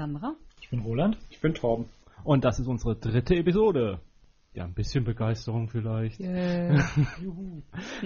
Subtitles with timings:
[0.00, 0.34] Sandra.
[0.62, 1.18] Ich bin Roland.
[1.28, 1.84] Ich bin Torben.
[2.24, 4.00] und das ist unsere dritte Episode.
[4.54, 6.18] Ja, ein bisschen Begeisterung vielleicht.
[7.22, 7.60] Juhu.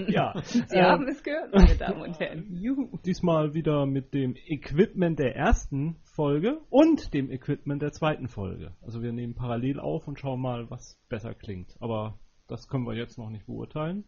[0.05, 2.47] Ja, Sie äh, haben es gehört, meine Damen und Herren.
[2.61, 2.97] Juhu.
[3.05, 8.73] diesmal wieder mit dem Equipment der ersten Folge und dem Equipment der zweiten Folge.
[8.81, 11.77] Also wir nehmen parallel auf und schauen mal, was besser klingt.
[11.79, 12.19] Aber
[12.49, 14.03] das können wir jetzt noch nicht beurteilen.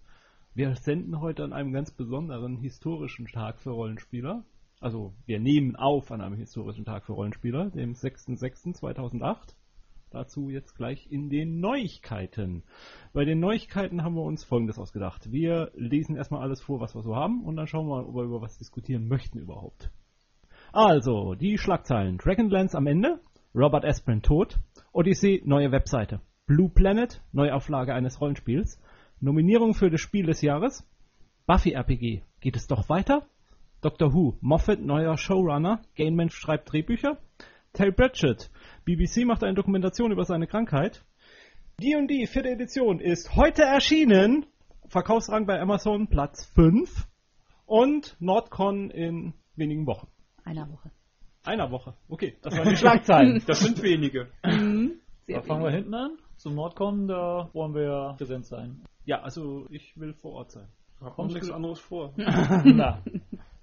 [0.53, 4.43] Wir senden heute an einem ganz besonderen historischen Tag für Rollenspieler.
[4.79, 9.55] Also wir nehmen auf an einem historischen Tag für Rollenspieler, dem 6.6.2008.
[10.11, 12.63] Dazu jetzt gleich in den Neuigkeiten.
[13.11, 15.31] Bei den Neuigkeiten haben wir uns Folgendes ausgedacht.
[15.31, 18.15] Wir lesen erstmal alles vor, was wir so haben, und dann schauen wir mal, ob
[18.15, 19.91] wir über was diskutieren möchten überhaupt.
[20.71, 22.19] Also, die Schlagzeilen.
[22.19, 23.19] Dragonlance am Ende,
[23.53, 24.59] Robert Esprin tot,
[24.93, 28.79] Odyssey, neue Webseite, Blue Planet, Neuauflage eines Rollenspiels,
[29.19, 30.87] Nominierung für das Spiel des Jahres,
[31.47, 33.27] Buffy RPG, geht es doch weiter?
[33.81, 37.17] Doctor Who, Moffat, neuer Showrunner, Gainman schreibt Drehbücher,
[37.73, 38.49] Terry Pratchett,
[38.85, 41.05] BBC macht eine Dokumentation über seine Krankheit,
[41.79, 44.47] D&D vierte Edition ist heute erschienen,
[44.87, 47.07] Verkaufsrang bei Amazon Platz 5
[47.67, 50.07] und Nordcon in wenigen Wochen.
[50.43, 50.89] Einer Woche.
[51.43, 51.93] Einer Woche.
[52.09, 53.43] Okay, das waren die Schlagzeilen.
[53.45, 54.29] Das sind wenige.
[54.43, 56.17] Sehr Da fangen wir hinten an.
[56.37, 58.81] Zum Nordcon, da wollen wir ja präsent sein.
[59.05, 60.67] ja, also ich will vor Ort sein.
[60.99, 62.13] Da kommt nichts anderes vor.
[62.17, 63.03] Na,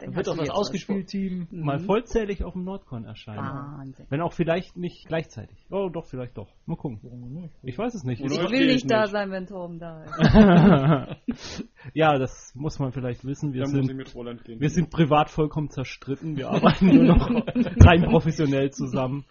[0.07, 1.49] Dann wird auch das jetzt Ausgespielt-Team.
[1.51, 3.39] Mal vollzählig auf dem Nordcon erscheinen.
[3.39, 4.07] Wahnsinn.
[4.09, 5.57] Wenn auch vielleicht nicht gleichzeitig.
[5.71, 6.49] Oh, doch, vielleicht doch.
[6.67, 7.01] Mal gucken.
[7.03, 7.55] Warum nicht?
[7.63, 8.21] Ich weiß es nicht.
[8.23, 9.11] Ich will eh nicht da nicht.
[9.13, 11.65] sein, wenn Torben da ist.
[11.95, 13.53] ja, das muss man vielleicht wissen.
[13.53, 14.61] Wir Dann sind, mit Roland gehen.
[14.61, 16.37] wir sind privat vollkommen zerstritten.
[16.37, 17.31] Wir arbeiten nur noch
[17.81, 19.25] rein professionell zusammen.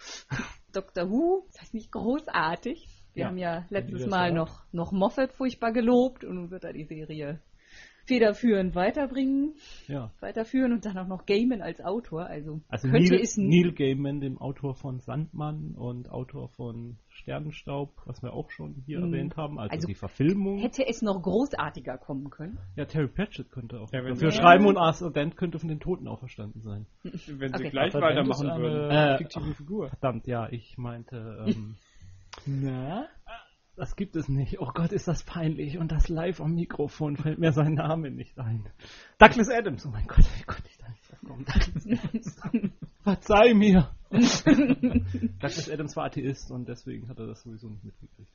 [0.72, 1.10] Dr.
[1.10, 2.88] Who, das heißt nicht großartig.
[3.14, 3.28] Wir Ja.
[3.28, 7.40] haben ja letztes Mal noch, noch Moffat furchtbar gelobt und nun wird er die Serie
[8.06, 9.54] federführend weiterbringen,
[9.88, 10.12] Ja.
[10.20, 12.26] weiterführen und dann auch noch Gaiman als Autor.
[12.26, 17.94] Also, Also könnte Neil, es Neil Gaiman, dem Autor von Sandmann und Autor von Sternenstaub,
[18.06, 19.14] was wir auch schon hier Mhm.
[19.14, 20.60] erwähnt haben, also, Also die Verfilmung.
[20.60, 22.58] hätte es noch großartiger kommen können.
[22.76, 25.70] Ja, Terry Pratchett könnte auch Ja, wenn dafür sie- schreiben und Arthur Dent könnte von
[25.70, 26.86] den Toten auferstanden sein.
[27.28, 27.70] Wenn sie Okay.
[27.70, 28.92] gleich Arthur weitermachen würden.
[28.92, 29.90] Äh, fiktive Figur.
[29.90, 31.76] Verdammt, ja, ich meinte, ähm,
[32.46, 33.06] Na?
[33.76, 34.60] Das gibt es nicht.
[34.60, 35.78] Oh Gott, ist das peinlich.
[35.78, 38.70] Und das live am Mikrofon fällt mir sein Name nicht ein.
[39.18, 41.46] Douglas Adams, oh mein Gott, wie konnte ich da nicht drauf kommen?
[41.46, 42.42] Douglas Adams.
[43.02, 43.90] Verzeih mir.
[44.12, 48.32] Douglas Adams war Atheist und deswegen hat er das sowieso nicht mitgekriegt.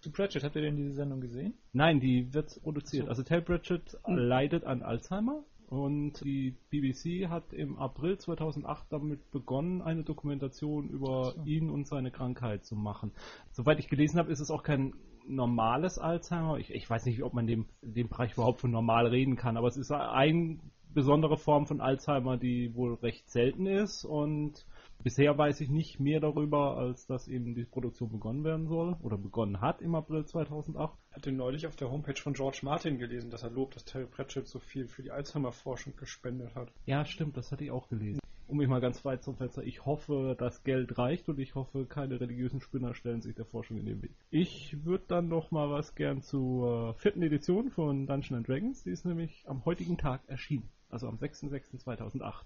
[0.00, 1.54] Zu Pratchett, habt ihr denn diese Sendung gesehen?
[1.72, 3.04] Nein, die wird produziert.
[3.04, 3.08] So.
[3.08, 9.82] Also Terry Pratchett leidet an Alzheimer und die BBC hat im April 2008 damit begonnen,
[9.82, 11.42] eine Dokumentation über So.
[11.44, 13.12] ihn und seine Krankheit zu machen.
[13.50, 14.94] Soweit ich gelesen habe, ist es auch kein
[15.26, 16.58] normales Alzheimer.
[16.58, 19.68] Ich, ich weiß nicht, ob man dem, dem Bereich überhaupt von normal reden kann, aber
[19.68, 20.58] es ist eine
[20.92, 24.66] besondere Form von Alzheimer, die wohl recht selten ist und
[25.04, 29.18] Bisher weiß ich nicht mehr darüber, als dass eben die Produktion begonnen werden soll oder
[29.18, 30.98] begonnen hat im April 2008.
[31.10, 34.06] Ich hatte neulich auf der Homepage von George Martin gelesen, dass er lobt, dass Terry
[34.06, 36.72] Pratchett so viel für die Alzheimer-Forschung gespendet hat.
[36.86, 38.18] Ja, stimmt, das hatte ich auch gelesen.
[38.46, 39.62] Um mich mal ganz weit zum Fenster.
[39.62, 43.76] Ich hoffe, das Geld reicht und ich hoffe, keine religiösen Spinner stellen sich der Forschung
[43.76, 44.16] in den Weg.
[44.30, 48.82] Ich würde dann noch mal was gern zur vierten Edition von Dungeons Dragons.
[48.84, 50.70] Die ist nämlich am heutigen Tag erschienen.
[50.88, 52.44] Also am 6.6.2008.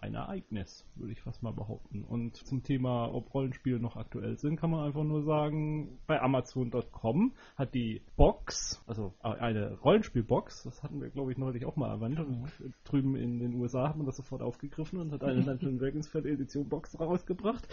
[0.00, 2.04] Ein Ereignis, würde ich fast mal behaupten.
[2.04, 7.34] Und zum Thema, ob Rollenspiele noch aktuell sind, kann man einfach nur sagen, bei Amazon.com
[7.56, 12.18] hat die Box, also eine Rollenspielbox, das hatten wir, glaube ich, neulich auch mal erwähnt,
[12.18, 12.50] und
[12.84, 16.24] drüben in den USA hat man das sofort aufgegriffen und hat eine Dungeons Dragons 4.
[16.24, 17.68] Edition Box rausgebracht.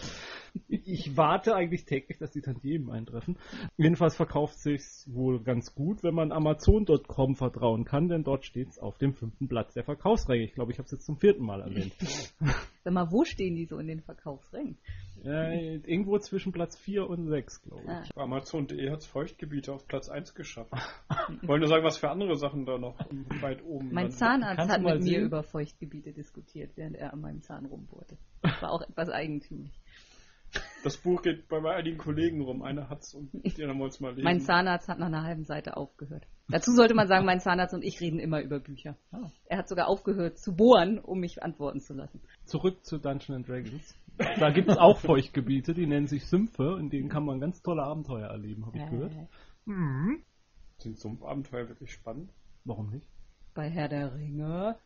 [0.68, 3.38] Ich warte eigentlich täglich, dass die Tantiemen eintreffen.
[3.76, 8.98] Jedenfalls verkauft sich's wohl ganz gut, wenn man Amazon.com vertrauen kann, denn dort steht's auf
[8.98, 10.42] dem fünften Platz der Verkaufsreihe.
[10.42, 11.94] Ich glaube, ich habe es jetzt zum vierten Mal erwähnt.
[12.84, 14.76] Sag mal, wo stehen die so in den Verkaufsrängen?
[15.24, 17.90] Äh, irgendwo zwischen Platz 4 und 6, glaube ich.
[17.90, 18.04] Ah.
[18.14, 20.72] Bei Amazon.de hat es Feuchtgebiete auf Platz 1 geschafft.
[21.42, 22.98] Wollen nur sagen, was für andere Sachen da noch
[23.40, 24.10] weit oben Mein.
[24.12, 25.24] Zahnarzt Kannst hat mit mir sehen?
[25.24, 28.16] über Feuchtgebiete diskutiert, während er an meinem Zahn rumbohrte.
[28.42, 29.72] Das war auch etwas eigentümlich.
[30.84, 32.62] Das Buch geht bei einigen Kollegen rum.
[32.62, 34.24] Einer hat's und den haben wir uns mal lesen.
[34.24, 36.26] Mein Zahnarzt hat nach einer halben Seite aufgehört.
[36.48, 38.96] Dazu sollte man sagen, mein Zahnarzt und ich reden immer über Bücher.
[39.10, 39.28] Ah.
[39.46, 42.22] Er hat sogar aufgehört zu bohren, um mich antworten zu lassen.
[42.44, 43.94] Zurück zu Dungeons Dragons.
[44.38, 47.82] Da gibt es auch Feuchtgebiete, die nennen sich Sümpfe, in denen kann man ganz tolle
[47.82, 49.12] Abenteuer erleben, habe ich gehört.
[49.14, 50.22] Äh,
[50.78, 52.32] Sind Sumpfabenteuer wirklich spannend?
[52.64, 53.06] Warum nicht?
[53.58, 54.78] bei Herr der Ringe.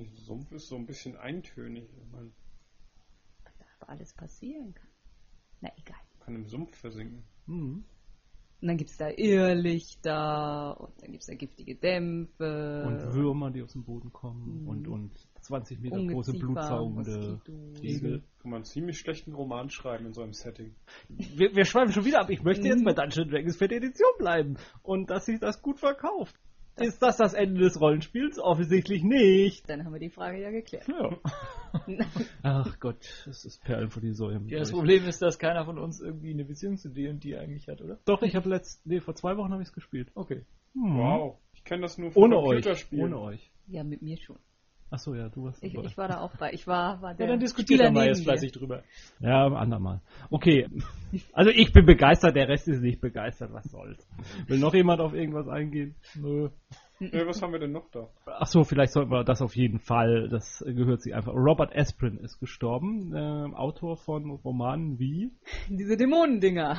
[0.00, 1.90] Ich Sumpf ist so ein bisschen eintönig.
[1.92, 2.30] Da aber
[3.88, 4.88] alles passieren kann.
[5.60, 5.98] Na egal.
[6.20, 7.24] kann im Sumpf versinken.
[7.46, 7.84] Mhm.
[8.60, 12.84] Und dann gibt's da Irrlichter und dann gibt's da giftige Dämpfe.
[12.86, 14.68] Und Würmer, die aus dem Boden kommen Mhm.
[14.68, 17.82] und, und 20 Meter große Ungeziefer, blutsaugende Moskitos.
[17.82, 18.22] Igel.
[18.38, 20.74] Kann man einen ziemlich schlechten Roman schreiben in so einem Setting.
[21.08, 22.30] Wir, wir schweifen schon wieder ab.
[22.30, 22.84] Ich möchte jetzt Mhm.
[22.84, 24.56] bei Dungeons Dragons für die Edition bleiben.
[24.82, 26.34] Und dass sich das gut verkauft.
[26.76, 28.38] Ist das das Ende des Rollenspiels?
[28.38, 29.68] Offensichtlich nicht.
[29.68, 30.86] Dann haben wir die Frage ja geklärt.
[30.88, 31.16] Ja.
[32.42, 34.40] Ach Gott, das ist Perlen vor die Säule.
[34.46, 34.58] ja.
[34.58, 37.98] Das Problem ist, dass keiner von uns irgendwie eine Beziehung zu D&D eigentlich hat, oder?
[38.04, 40.10] Doch, ich habe letzt, nee, vor zwei Wochen habe ich es gespielt.
[40.14, 40.44] Okay.
[40.74, 40.98] Hm.
[40.98, 41.38] Wow.
[41.52, 42.44] Ich kenne das nur von Ohne euch.
[42.46, 43.04] Computerspielen.
[43.04, 43.50] Ohne euch.
[43.68, 44.38] Ja, mit mir schon.
[44.90, 46.52] Achso, ja, du warst Ich, ich war da auch bei.
[46.52, 48.82] Ich war, war der Ja, dann diskutiert er mal neben jetzt fleißig drüber.
[49.18, 50.00] Ja, andermal.
[50.30, 50.68] Okay.
[51.32, 54.06] Also ich bin begeistert, der Rest ist nicht begeistert, was soll's.
[54.46, 55.96] Will noch jemand auf irgendwas eingehen?
[56.14, 56.48] Nö.
[57.00, 58.08] Äh, was haben wir denn noch da?
[58.26, 61.34] Ach so, vielleicht sollten wir das auf jeden Fall, das gehört sich einfach.
[61.34, 65.32] Robert Asprin ist gestorben, ähm, Autor von Romanen wie
[65.68, 66.76] Diese Dämonendinger.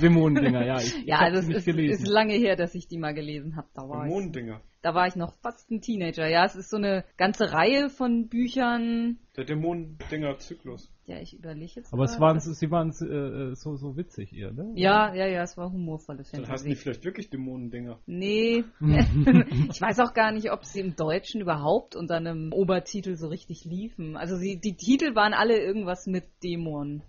[0.00, 0.78] Dämonendinger, ja.
[0.78, 2.04] Ich, Ja, also es nicht ist, gelesen.
[2.04, 3.68] ist lange her, dass ich die mal gelesen habe.
[3.74, 4.60] Ich Dämonendinger.
[4.80, 6.28] Da war ich noch fast ein Teenager.
[6.28, 9.18] Ja, es ist so eine ganze Reihe von Büchern.
[9.38, 10.92] Der Dämonendinger-Zyklus.
[11.06, 11.92] Ja, ich überlege jetzt.
[11.94, 12.26] Aber es mal.
[12.26, 14.72] waren, Das- sie waren äh, so, so witzig, ihr, ne?
[14.74, 16.74] Ja, ja, ja, es war humorvolle Dann heißen die Fantasy.
[16.74, 17.98] vielleicht wirklich Dämonendinger.
[18.04, 18.64] Nee.
[18.80, 23.64] ich weiß auch gar nicht, ob sie im Deutschen überhaupt unter einem Obertitel so richtig
[23.64, 24.16] liefen.
[24.16, 27.02] Also sie, die Titel waren alle irgendwas mit Dämon.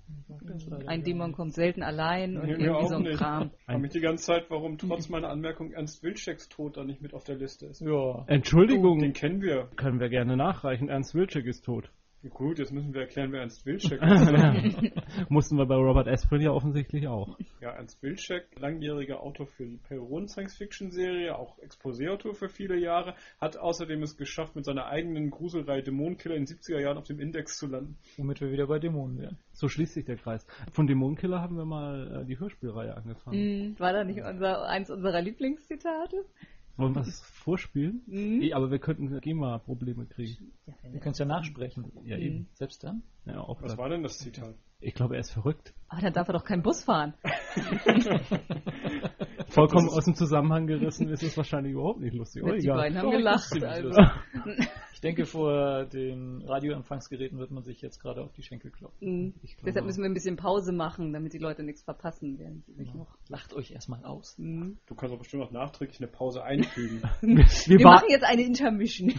[0.85, 3.17] Ein Dämon kommt selten allein und Nee, mir irgendwie auch so ein nicht.
[3.17, 3.51] Kram.
[3.57, 7.01] Ich frage mich die ganze Zeit, warum trotz meiner Anmerkung Ernst Wilczeks Tod da nicht
[7.01, 7.81] mit auf der Liste ist.
[7.81, 8.23] Ja.
[8.27, 9.67] Entschuldigung, Den kennen wir.
[9.75, 10.87] können wir gerne nachreichen.
[10.89, 11.91] Ernst Wilczek ist tot.
[12.27, 15.29] Gut, jetzt müssen wir erklären, wer Ernst Wilczek ist.
[15.29, 17.37] Mussten wir bei Robert Asprin ja offensichtlich auch.
[17.61, 23.55] ja, Ernst Wilczek, langjähriger Autor für die Perron Science-Fiction-Serie, auch Exposé-Autor für viele Jahre, hat
[23.55, 27.57] außerdem es geschafft, mit seiner eigenen Gruselreihe Dämonenkiller in den 70er Jahren auf dem Index
[27.57, 27.97] zu landen.
[28.17, 29.37] Womit wir wieder bei Dämonen wären.
[29.53, 30.45] So schließt sich der Kreis.
[30.73, 33.37] Von Dämonenkiller haben wir mal äh, die Hörspielreihe angefangen.
[33.37, 33.79] Mhm.
[33.79, 36.25] War da nicht unser, eins unserer Lieblingszitate?
[36.79, 38.01] Wollen wir das vorspielen?
[38.07, 38.41] Mhm.
[38.41, 40.53] Eh, aber wir könnten GEMA-Probleme kriegen.
[40.65, 41.91] Ja, Wir können es ja nachsprechen.
[42.03, 42.23] Ja, Mhm.
[42.23, 42.47] eben.
[42.53, 43.03] Selbst dann?
[43.25, 43.77] Ja, auch Was das.
[43.77, 44.55] war denn das Zitat?
[44.81, 45.73] Ich glaube, er ist verrückt.
[45.89, 47.13] Aber dann darf er doch keinen Bus fahren.
[49.49, 52.43] Vollkommen aus dem Zusammenhang gerissen ist es wahrscheinlich überhaupt nicht lustig.
[52.43, 52.77] Oh, die egal.
[52.77, 53.63] beiden haben Doch, gelacht.
[53.63, 53.89] Also.
[54.99, 59.27] Ich denke, vor den Radioempfangsgeräten wird man sich jetzt gerade auf die Schenkel kloppen.
[59.27, 59.33] Mhm.
[59.43, 62.93] Ich glaube- Deshalb müssen wir ein bisschen Pause machen, damit die Leute nichts verpassen, sich
[62.93, 63.07] noch.
[63.29, 64.37] Lacht euch erstmal aus.
[64.37, 64.77] Mhm.
[64.87, 67.01] Du kannst doch bestimmt noch nachträglich eine Pause einfügen.
[67.21, 67.45] Wir,
[67.77, 69.13] Wir machen jetzt eine Intermission.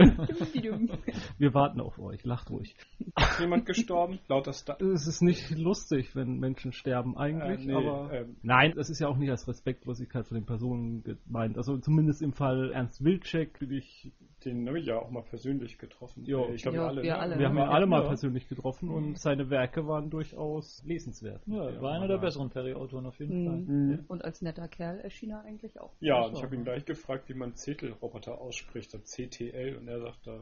[1.38, 2.22] wir warten auf euch.
[2.24, 2.76] Lacht ruhig.
[3.16, 4.18] Ist jemand gestorben?
[4.28, 4.78] Lauter Star.
[4.82, 8.98] Es ist nicht lustig, wenn Menschen sterben eigentlich, Äh, nee, aber ähm, nein, das ist
[9.00, 11.56] ja auch nicht als Respektlosigkeit von den Personen gemeint.
[11.56, 14.12] Also zumindest im Fall Ernst Wilczek bin ich,
[14.44, 16.24] Den habe ich ja auch mal persönlich getroffen.
[16.24, 16.46] Jo.
[16.46, 17.02] Äh, Ich glaube, Jo, alle.
[17.02, 17.18] wir ne?
[17.18, 17.38] alle.
[17.38, 17.68] wir haben ihn Ja.
[17.70, 18.08] alle mal Ja.
[18.08, 21.42] persönlich getroffen und seine Werke waren durchaus lesenswert.
[21.46, 23.58] Ja, war einer der besseren Perry-Autoren auf jeden Fall.
[23.58, 24.04] Mhm.
[24.08, 25.92] Und als netter Kerl erschien er eigentlich auch.
[26.00, 30.26] Ja, ich habe ihn gleich gefragt, wie man Zettel-Roboter ausspricht, dann CTL, und er sagt
[30.26, 30.40] da,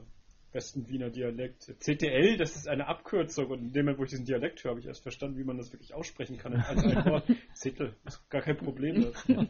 [0.52, 1.75] besten Wiener Dialekt.
[1.81, 4.81] CTL, das ist eine Abkürzung, und in dem Moment, wo ich diesen Dialekt höre, habe
[4.81, 6.52] ich erst verstanden, wie man das wirklich aussprechen kann.
[6.52, 7.31] in einem Wort.
[7.55, 9.12] Zettel, ist gar kein Problem.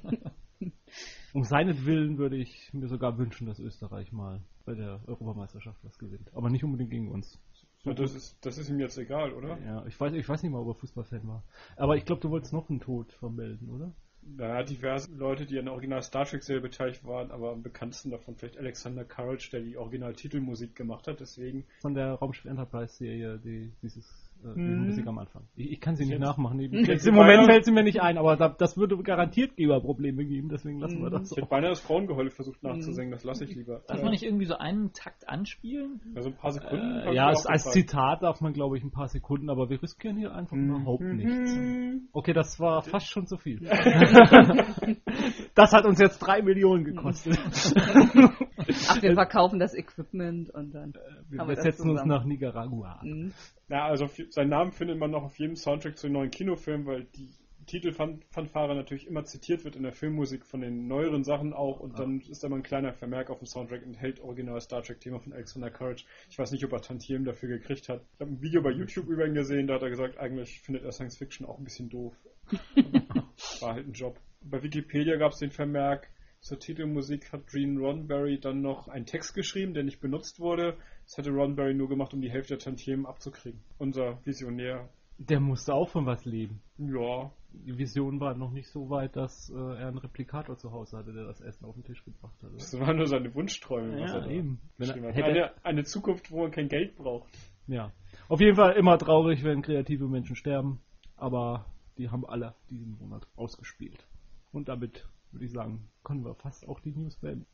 [1.35, 6.35] Um seinetwillen würde ich mir sogar wünschen, dass Österreich mal bei der Europameisterschaft was gewinnt.
[6.35, 7.39] Aber nicht unbedingt gegen uns.
[7.85, 9.59] So, das, ist, das ist ihm jetzt egal, oder?
[9.61, 11.45] Ja, ich weiß, ich weiß nicht mal, ob er Fußballfan war.
[11.77, 13.95] Aber ich glaube, du wolltest noch einen Tod vermelden, oder?
[14.39, 18.11] Hat diverse Leute, die an der Original Star Trek Serie beteiligt waren, aber am bekanntesten
[18.11, 21.65] davon vielleicht Alexander Courage, der die Original-Titelmusik gemacht hat, deswegen.
[21.81, 24.87] Von der Raumschiff Enterprise Serie, die, dieses, äh, Mhm.
[24.87, 25.43] Musik am Anfang.
[25.57, 26.61] Ich, ich kann sie nicht nachmachen.
[26.61, 30.25] Jetzt Jetzt Im Moment fällt sie mir nicht ein, aber da, das würde garantiert Geberprobleme
[30.25, 31.13] geben, deswegen lassen wir Mhm.
[31.13, 31.37] das Ich so.
[31.37, 33.83] hätte beinahe das Frauengeheul versucht nachzusingen, das lasse ich lieber.
[33.87, 36.01] Darf man nicht irgendwie so einen Takt anspielen?
[36.15, 37.01] Also ein paar Sekunden?
[37.01, 37.71] Äh, ich ja, als, als.
[37.71, 41.57] Zitat darf man, glaube ich, ein paar Sekunden, aber wir riskieren hier einfach überhaupt nichts.
[41.57, 42.09] Mhm.
[42.13, 43.61] Okay, das war fast schon zu viel.
[45.55, 47.39] das hat uns jetzt drei Millionen gekostet.
[48.89, 50.93] Ach, wir verkaufen das Equipment und dann.
[51.29, 53.01] wir haben wir wir das setzen uns nach Nicaragua.
[53.03, 53.33] Mhm.
[53.69, 57.05] Ja, also seinen Namen findet man noch auf jedem Soundtrack zu den neuen Kinofilmen, weil
[57.05, 57.31] die
[57.69, 62.21] Titelfanfare natürlich immer zitiert wird in der Filmmusik von den neueren Sachen auch und dann
[62.21, 65.35] ist da mal ein kleiner Vermerk auf dem Soundtrack enthält original Star Trek Thema von
[65.35, 66.05] Alexander Courage.
[66.31, 68.03] Ich weiß nicht, ob er Tantiem dafür gekriegt hat.
[68.15, 70.85] Ich habe ein Video bei YouTube über ihn gesehen, da hat er gesagt, eigentlich findet
[70.85, 72.15] er Science Fiction auch ein bisschen doof.
[73.61, 74.19] War halt ein Job.
[74.41, 76.09] Bei Wikipedia gab es den Vermerk,
[76.41, 80.77] zur Titelmusik hat Gene Roddenberry dann noch einen Text geschrieben, der nicht benutzt wurde.
[81.05, 83.61] Das hätte Roddenberry nur gemacht, um die Hälfte der Tantiemen abzukriegen.
[83.79, 84.89] Unser Visionär.
[85.19, 86.61] Der musste auch von was leben.
[86.79, 90.97] Ja, Die Vision war noch nicht so weit, dass äh, er einen Replikator zu Hause
[90.99, 92.51] hatte, der das Essen auf den Tisch gebracht hat.
[92.55, 94.61] das waren nur seine Wunschträume, was Ja, er eben.
[94.77, 97.29] Wenn er- hätte- Eine, eine Zukunft, wo man kein Geld braucht.
[97.67, 97.91] Ja.
[98.29, 100.81] Auf jeden Fall immer traurig, wenn kreative Menschen sterben,
[101.17, 101.67] aber
[101.99, 104.07] die haben alle diesen Monat ausgespielt.
[104.53, 107.47] Und damit würde ich sagen, können wir fast auch die News beenden.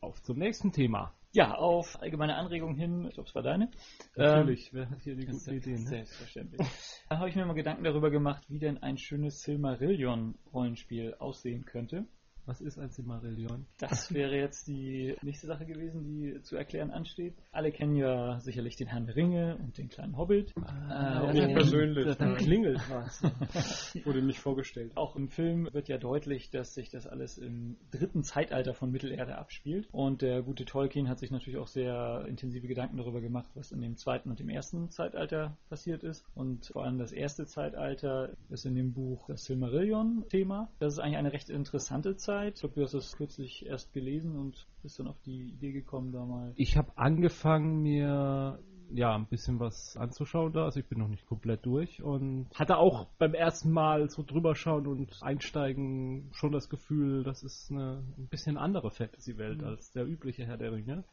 [0.00, 1.14] Auf zum nächsten Thema.
[1.34, 3.70] Ja, auf allgemeine Anregung hin, ich glaube, es war deine.
[4.16, 5.78] Natürlich, wer hat hier die Das gute ist Idee?
[5.78, 5.86] Ne?
[5.86, 6.60] Selbstverständlich.
[7.08, 12.06] da habe ich mir mal Gedanken darüber gemacht, wie denn ein schönes Silmarillion-Rollenspiel aussehen könnte.
[12.44, 13.66] Was ist ein Silmarillion?
[13.78, 17.34] Das wäre jetzt die nächste Sache gewesen, die zu erklären ansteht.
[17.52, 20.52] Alle kennen ja sicherlich den Herrn der Ringe und den kleinen Hobbit.
[20.60, 22.04] Ah, Äh, nicht persönlich.
[22.04, 23.22] Da, da klingelt was.
[24.04, 24.96] Wurde nicht vorgestellt.
[24.96, 29.38] Auch im Film wird ja deutlich, dass sich das alles im dritten Zeitalter von Mittelerde
[29.38, 29.88] abspielt.
[29.92, 33.80] Und der gute Tolkien hat sich natürlich auch sehr intensive Gedanken darüber gemacht, was in
[33.80, 36.24] dem zweiten und dem ersten Zeitalter passiert ist.
[36.34, 40.68] Und vor allem das erste Zeitalter ist in dem Buch das Silmarillion-Thema.
[40.80, 42.31] Das ist eigentlich eine recht interessante Zeit.
[42.54, 46.12] Ich glaube, du hast es kürzlich erst gelesen und bist dann auf die Idee gekommen,
[46.12, 46.52] da mal.
[46.56, 48.58] Ich habe angefangen, mir
[48.94, 50.64] ja ein bisschen was anzuschauen da.
[50.64, 54.54] Also ich bin noch nicht komplett durch und hatte auch beim ersten Mal so drüber
[54.54, 59.66] schauen und einsteigen schon das Gefühl, das ist eine ein bisschen andere Fantasy-Welt Mhm.
[59.66, 61.04] als der übliche Herr der Ringe.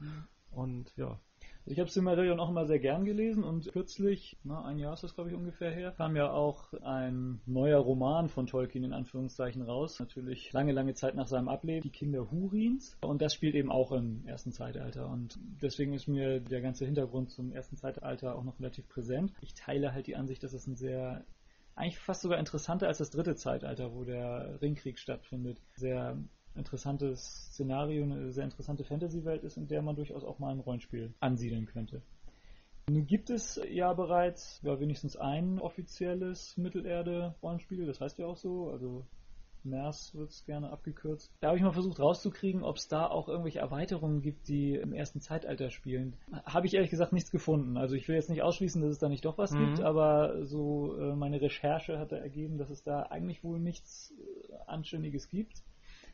[0.51, 1.19] Und ja,
[1.69, 5.13] ich habe Silmarillion auch immer sehr gern gelesen und kürzlich, na, ein Jahr ist das
[5.13, 9.99] glaube ich ungefähr her, kam ja auch ein neuer Roman von Tolkien in Anführungszeichen raus.
[9.99, 12.97] Natürlich lange, lange Zeit nach seinem Ableben, Die Kinder Hurins.
[13.01, 15.07] Und das spielt eben auch im ersten Zeitalter.
[15.09, 19.31] Und deswegen ist mir der ganze Hintergrund zum ersten Zeitalter auch noch relativ präsent.
[19.41, 21.23] Ich teile halt die Ansicht, dass es ein sehr
[21.75, 25.61] eigentlich fast sogar interessanter als das dritte Zeitalter, wo der Ringkrieg stattfindet.
[25.75, 26.17] Sehr
[26.59, 31.13] interessantes Szenario, eine sehr interessante Fantasy-Welt ist, in der man durchaus auch mal ein Rollenspiel
[31.19, 32.01] ansiedeln könnte.
[32.89, 38.69] Nun gibt es ja bereits ja, wenigstens ein offizielles Mittelerde-Rollenspiel, das heißt ja auch so,
[38.69, 39.05] also
[39.63, 41.31] MERS wird es gerne abgekürzt.
[41.41, 44.93] Da habe ich mal versucht rauszukriegen, ob es da auch irgendwelche Erweiterungen gibt, die im
[44.93, 46.15] ersten Zeitalter spielen.
[46.45, 47.77] Habe ich ehrlich gesagt nichts gefunden.
[47.77, 49.65] Also ich will jetzt nicht ausschließen, dass es da nicht doch was Mhm.
[49.65, 54.13] gibt, aber so äh, meine Recherche hat da ergeben, dass es da eigentlich wohl nichts
[54.17, 55.63] äh, Anständiges gibt.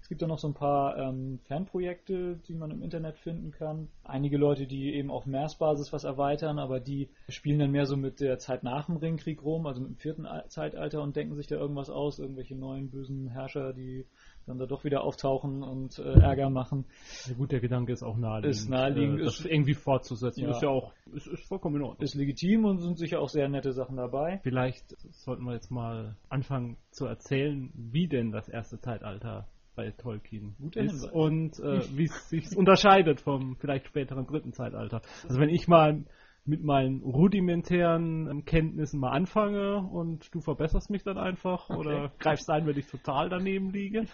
[0.06, 3.88] Es gibt da noch so ein paar ähm, Fanprojekte, die man im Internet finden kann.
[4.04, 8.20] Einige Leute, die eben auf MERS-Basis was erweitern, aber die spielen dann mehr so mit
[8.20, 11.48] der Zeit nach dem Ringkrieg rum, also mit dem vierten Al- Zeitalter und denken sich
[11.48, 14.06] da irgendwas aus, irgendwelche neuen bösen Herrscher, die
[14.46, 16.86] dann da doch wieder auftauchen und äh, Ärger machen.
[17.26, 18.56] ja gut, der Gedanke ist auch naheliegend.
[18.58, 20.44] Ist naheliegend, äh, das ist- irgendwie fortzusetzen.
[20.44, 20.52] Ja.
[20.52, 22.04] Ist ja auch, ist, ist vollkommen in Ordnung.
[22.04, 24.40] Ist legitim und sind sicher auch sehr nette Sachen dabei.
[24.44, 30.56] Vielleicht sollten wir jetzt mal anfangen zu erzählen, wie denn das erste Zeitalter bei Tolkien
[30.60, 31.12] Guter ist Hinweis.
[31.12, 35.02] und äh, wie es sich unterscheidet vom vielleicht späteren dritten Zeitalter.
[35.28, 36.04] Also wenn ich mal
[36.46, 42.50] mit meinen rudimentären ähm, Kenntnissen mal anfange und du verbesserst mich dann einfach oder greifst
[42.50, 44.06] ein, wenn ich total daneben liege.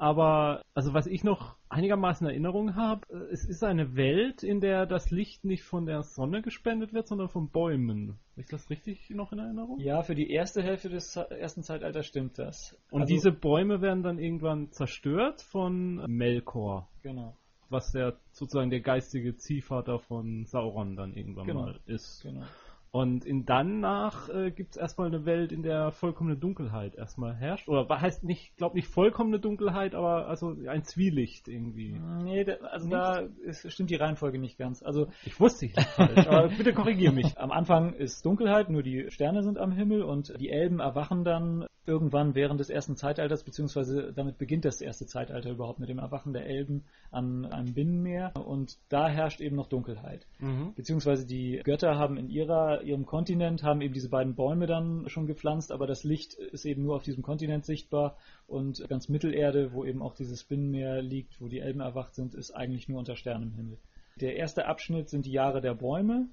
[0.00, 4.60] Aber also was ich noch einigermaßen in Erinnerung habe, äh, es ist eine Welt, in
[4.60, 8.16] der das Licht nicht von der Sonne gespendet wird, sondern von Bäumen.
[8.36, 9.80] Ich das richtig noch in Erinnerung?
[9.80, 12.78] Ja, für die erste Hälfte des ersten Zeitalters stimmt das.
[12.92, 17.34] Und Also- diese Bäume werden dann irgendwann zerstört von Melkor, Genau,
[17.68, 21.62] was der sozusagen der geistige Ziehvater von Sauron dann irgendwann Genau.
[21.62, 22.22] mal ist.
[22.22, 22.44] genau.
[22.90, 27.68] Und in danach äh, gibt es erstmal eine Welt, in der vollkommene Dunkelheit erstmal herrscht.
[27.68, 32.00] Oder heißt nicht, glaube nicht vollkommene Dunkelheit, aber also ein Zwielicht irgendwie.
[32.22, 34.82] Nee, da, also da ist, stimmt die Reihenfolge nicht ganz.
[34.82, 37.38] Also Ich wusste ich nicht falsch, aber bitte korrigier mich.
[37.38, 41.66] am Anfang ist Dunkelheit, nur die Sterne sind am Himmel und die Elben erwachen dann
[41.88, 46.32] irgendwann während des ersten Zeitalters, beziehungsweise damit beginnt das erste Zeitalter überhaupt mit dem Erwachen
[46.32, 50.26] der Elben an einem Binnenmeer und da herrscht eben noch Dunkelheit.
[50.38, 50.74] Mhm.
[50.76, 55.26] Beziehungsweise die Götter haben in ihrer, ihrem Kontinent, haben eben diese beiden Bäume dann schon
[55.26, 58.16] gepflanzt, aber das Licht ist eben nur auf diesem Kontinent sichtbar
[58.46, 62.50] und ganz Mittelerde, wo eben auch dieses Binnenmeer liegt, wo die Elben erwacht sind, ist
[62.50, 63.78] eigentlich nur unter Sternenhimmel.
[64.20, 66.28] Der erste Abschnitt sind die Jahre der Bäume.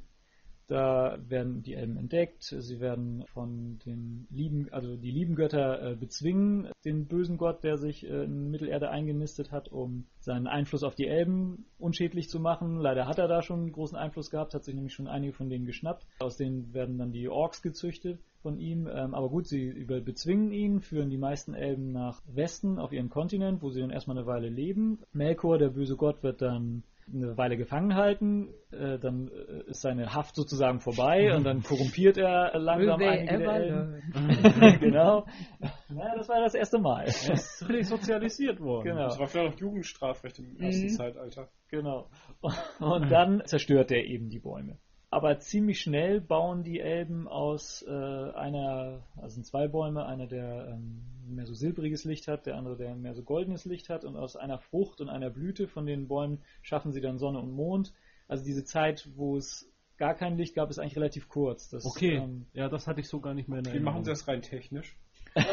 [0.67, 5.95] Da werden die Elben entdeckt, sie werden von den lieben, also die lieben Götter äh,
[5.95, 10.95] bezwingen den bösen Gott, der sich äh, in Mittelerde eingenistet hat, um seinen Einfluss auf
[10.95, 12.79] die Elben unschädlich zu machen.
[12.79, 15.65] Leider hat er da schon großen Einfluss gehabt, hat sich nämlich schon einige von denen
[15.65, 16.05] geschnappt.
[16.19, 18.87] Aus denen werden dann die Orks gezüchtet von ihm.
[18.87, 23.09] Ähm, aber gut, sie über bezwingen ihn, führen die meisten Elben nach Westen auf ihren
[23.09, 24.99] Kontinent, wo sie dann erstmal eine Weile leben.
[25.13, 30.13] Melkor, der böse Gott, wird dann eine Weile gefangen halten, äh, dann äh, ist seine
[30.13, 34.79] Haft sozusagen vorbei und dann korrumpiert er langsam einige der Elben.
[34.79, 35.25] genau.
[35.89, 37.03] Naja, das war das erste Mal.
[37.03, 38.85] Er ist resozialisiert worden.
[38.85, 39.05] Genau.
[39.05, 40.89] Das war vielleicht noch Jugendstrafrecht im ersten Mhm.
[40.89, 41.49] Zeitalter.
[41.69, 42.09] Genau.
[42.79, 44.77] Und dann zerstört er eben die Bäume.
[45.15, 50.73] Aber ziemlich schnell bauen die Elben aus äh, einer, also sind zwei Bäume, einer der
[50.73, 54.17] ähm, mehr so silbriges Licht hat, der andere der mehr so goldenes Licht hat und
[54.17, 57.93] aus einer Frucht und einer Blüte von den Bäumen schaffen sie dann Sonne und Mond.
[58.27, 61.69] Also diese Zeit, wo es gar kein Licht gab, ist eigentlich relativ kurz.
[61.69, 63.93] Das, Okay, ähm, ja, das hatte ich so gar nicht mehr in Wie Erinnerung.
[63.93, 64.97] machen sie das rein technisch?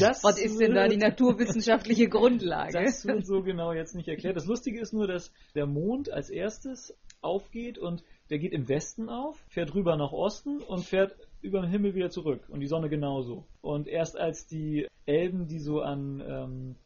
[0.00, 2.72] Das Was ist denn da die naturwissenschaftliche Grundlage?
[2.72, 4.36] Das wird so genau jetzt nicht erklärt.
[4.36, 9.08] Das Lustige ist nur, dass der Mond als erstes aufgeht und der geht im Westen
[9.08, 12.42] auf, fährt rüber nach Osten und fährt über den Himmel wieder zurück.
[12.48, 13.44] Und die Sonne genauso.
[13.60, 16.76] Und erst als die Elben, die so an ähm,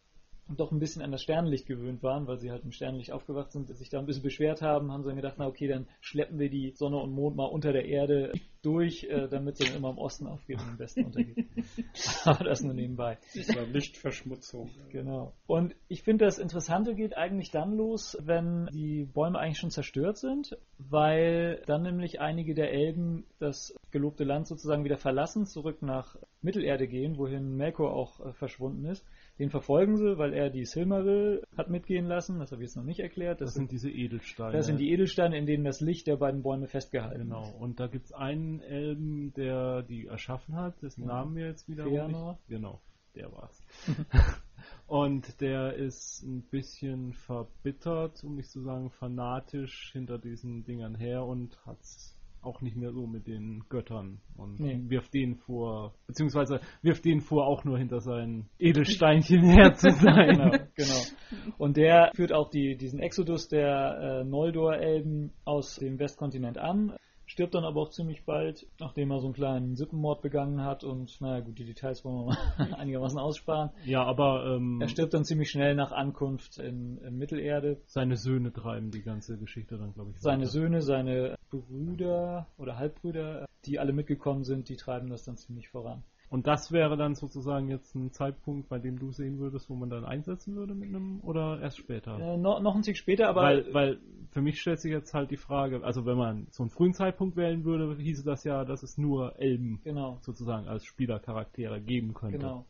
[0.57, 3.69] doch ein bisschen an das Sternlicht gewöhnt waren, weil sie halt im Sternlicht aufgewacht sind,
[3.77, 6.51] sich da ein bisschen beschwert haben, haben sie dann gedacht, na okay, dann schleppen wir
[6.51, 9.99] die Sonne und Mond mal unter der Erde durch, äh, damit sie dann immer im
[9.99, 11.47] Osten aufgeht und im Westen untergeht.
[12.25, 13.19] Aber das nur nebenbei.
[13.35, 14.71] Das war Lichtverschmutzung.
[14.91, 15.33] Genau.
[15.47, 20.19] Und ich finde, das Interessante geht eigentlich dann los, wenn die Bäume eigentlich schon zerstört
[20.19, 26.17] sind, weil dann nämlich einige der Elben das gelobte Land sozusagen wieder verlassen, zurück nach
[26.43, 29.05] Mittelerde gehen, wohin Melkor auch äh, verschwunden ist.
[29.41, 32.39] Den verfolgen sie, weil er die Silmaril hat mitgehen lassen.
[32.39, 33.41] Das habe ich jetzt noch nicht erklärt.
[33.41, 34.53] Das, Das, sind diese Edelsteine.
[34.53, 37.41] das sind die Edelsteine, in denen das Licht der beiden Bäume festgehalten Genau.
[37.43, 37.55] ist.
[37.55, 41.07] Und da gibt es einen Elben, der die erschaffen hat, dessen Ja.
[41.09, 42.81] Namen wir jetzt wieder nicht- Genau,
[43.17, 43.61] der war's.
[44.87, 51.25] Und der ist ein bisschen verbittert, um nicht zu sagen fanatisch hinter diesen Dingern her
[51.25, 54.81] und hat's auch nicht mehr so mit den Göttern und Nee.
[54.89, 60.29] wirft denen vor, beziehungsweise wirft denen vor, auch nur hinter seinen Edelsteinchen her zu sein.
[60.37, 61.55] genau, genau.
[61.59, 66.95] Und der führt auch die, diesen Exodus der äh, Noldor-Elben aus dem Westkontinent an,
[67.31, 71.21] stirbt dann aber auch ziemlich bald, nachdem er so einen kleinen Sippenmord begangen hat und
[71.21, 73.71] naja gut, die Details wollen wir mal einigermaßen aussparen.
[73.85, 77.81] Ja, aber ähm, Er stirbt dann ziemlich schnell nach Ankunft in, in Mittelerde.
[77.87, 80.21] seine Söhne treiben die ganze Geschichte dann, glaube ich.
[80.21, 80.51] Seine weiter.
[80.51, 86.03] Söhne, seine Brüder oder Halbbrüder, die alle mitgekommen sind, die treiben das dann ziemlich voran.
[86.31, 89.91] Und das wäre dann sozusagen jetzt ein Zeitpunkt, bei dem du sehen würdest, wo man
[89.91, 92.21] dann einsetzen würde mit einem oder erst später?
[92.21, 93.99] Äh, noch, noch ein Tick später, aber weil, weil
[94.31, 97.37] für mich stellt sich jetzt halt die Frage, also wenn man so einen frühen Zeitpunkt
[97.37, 100.19] wählen würde, hieße das ja, dass es nur Elben genau.
[100.21, 102.39] sozusagen als Spielercharaktere geben könnte.
[102.39, 102.65] Genau.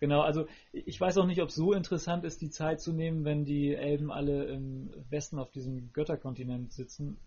[0.00, 3.24] Genau, also ich weiß auch nicht, ob es so interessant ist, die Zeit zu nehmen,
[3.24, 7.18] wenn die Elben alle im Westen auf diesem Götterkontinent sitzen.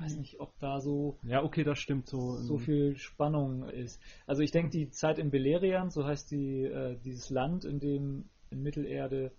[0.00, 2.36] Ich weiß nicht, ob da so, Ja, okay, das stimmt so.
[2.36, 4.00] so viel Spannung ist.
[4.26, 8.24] Also ich denke, die Zeit in Beleriand, so heißt die, äh, dieses Land, in dem
[8.50, 9.32] in Mittelerde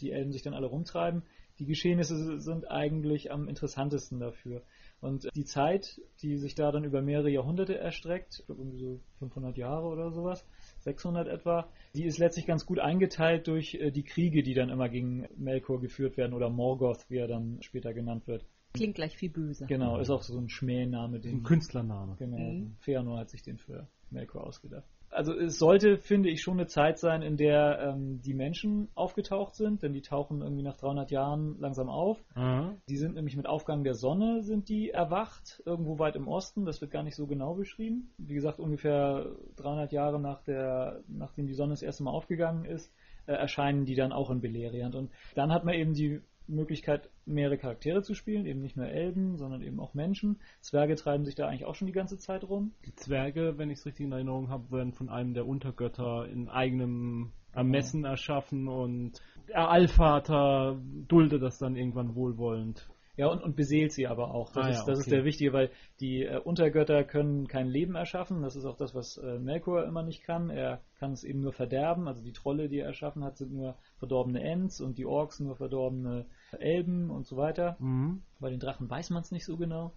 [0.00, 1.22] die Elben sich dann alle rumtreiben,
[1.58, 4.62] die Geschehnisse sind eigentlich am interessantesten dafür.
[5.00, 9.00] Und die Zeit, die sich da dann über mehrere Jahrhunderte erstreckt, ich glaube irgendwie so
[9.18, 10.44] 500 Jahre oder sowas,
[10.80, 14.88] 600 etwa, die ist letztlich ganz gut eingeteilt durch äh, die Kriege, die dann immer
[14.88, 18.44] gegen Melkor geführt werden oder Morgoth, wie er dann später genannt wird.
[18.74, 19.66] Klingt gleich viel böser.
[19.66, 22.16] Genau, ist auch so ein Schmähname, Ein den Künstlername.
[22.18, 22.76] Genau, Mhm.
[22.78, 24.84] Feanor hat sich den für Melkor ausgedacht.
[25.10, 29.54] Also es sollte, finde ich, schon eine Zeit sein, in der ähm, die Menschen aufgetaucht
[29.54, 32.24] sind, denn die tauchen irgendwie nach 300 Jahren langsam auf.
[32.34, 32.74] Aha.
[32.88, 36.80] Die sind nämlich mit Aufgang der Sonne sind die erwacht, irgendwo weit im Osten, das
[36.80, 38.10] wird gar nicht so genau beschrieben.
[38.16, 42.90] Wie gesagt, ungefähr 300 Jahre nach der, nachdem die Sonne das erste Mal aufgegangen ist,
[43.26, 44.94] äh, erscheinen die dann auch in Beleriand.
[44.94, 49.36] Und dann hat man eben die Möglichkeit, mehrere Charaktere zu spielen, eben nicht nur Elben,
[49.36, 50.40] sondern eben auch Menschen.
[50.60, 52.72] Zwerge treiben sich da eigentlich auch schon die ganze Zeit rum.
[52.86, 56.48] Die Zwerge, wenn ich es richtig in Erinnerung habe, werden von einem der Untergötter in
[56.48, 62.88] eigenem Ermessen erschaffen und der Allvater duldet das dann irgendwann wohlwollend.
[63.16, 64.50] Ja, und, und beseelt sie aber auch.
[64.52, 65.16] Das, Ah, ist, ja, das ist okay.
[65.16, 65.70] der Wichtige, weil
[66.00, 68.40] die äh, Untergötter können kein Leben erschaffen.
[68.40, 70.48] Das ist auch das, was äh, Melkor immer nicht kann.
[70.48, 72.08] Er kann es eben nur verderben.
[72.08, 75.56] Also die Trolle, die er erschaffen hat, sind nur verdorbene Ents und die Orks nur
[75.56, 77.76] verdorbene Elben und so weiter.
[77.80, 78.22] Mhm.
[78.40, 79.92] Bei den Drachen weiß man es nicht so genau.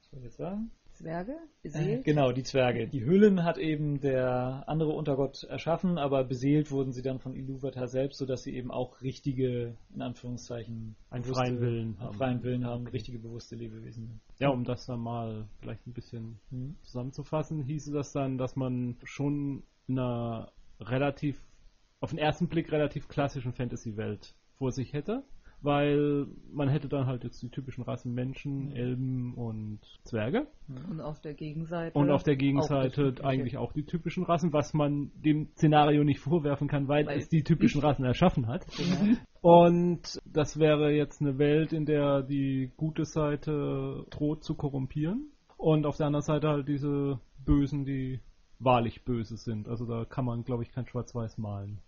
[0.00, 0.72] Was soll ich jetzt sagen?
[0.96, 1.32] Zwerge?
[1.32, 2.04] Äh, Beseelt?
[2.04, 2.86] genau, die Zwerge.
[2.88, 7.88] Die Hüllen hat eben der andere Untergott erschaffen, aber beseelt wurden sie dann von Iluvatar
[7.88, 12.14] selbst, sodass sie eben auch richtige, in Anführungszeichen, Einen bewusste- freien Willen einen haben.
[12.16, 14.20] freien Willen haben, richtige bewusste Lebewesen.
[14.38, 16.76] Ja, um das dann mal vielleicht ein bisschen Mhm.
[16.82, 21.40] zusammenzufassen, hieße das dann, dass man schon in einer relativ,
[22.00, 25.24] auf den ersten Blick relativ klassischen Fantasy-Welt vor sich hätte,
[25.62, 30.46] weil man hätte dann halt jetzt die typischen Rassen Menschen, Elben und Zwerge
[30.90, 31.98] Und auf der Gegenseite.
[31.98, 33.24] und auf der auch Gegenseite Übliche.
[33.24, 37.28] eigentlich auch die typischen Rassen, was man dem Szenario nicht vorwerfen kann, weil, Weil- es
[37.28, 38.66] die typischen Rassen erschaffen hat.
[38.76, 39.16] Genau.
[39.40, 45.30] Und das wäre jetzt eine Welt, in der die gute Seite droht zu korrumpieren.
[45.56, 48.20] Und auf der anderen Seite halt diese Bösen, die
[48.58, 49.68] wahrlich böse sind.
[49.68, 51.78] Also da kann man, glaube ich, kein Schwarz-Weiß malen.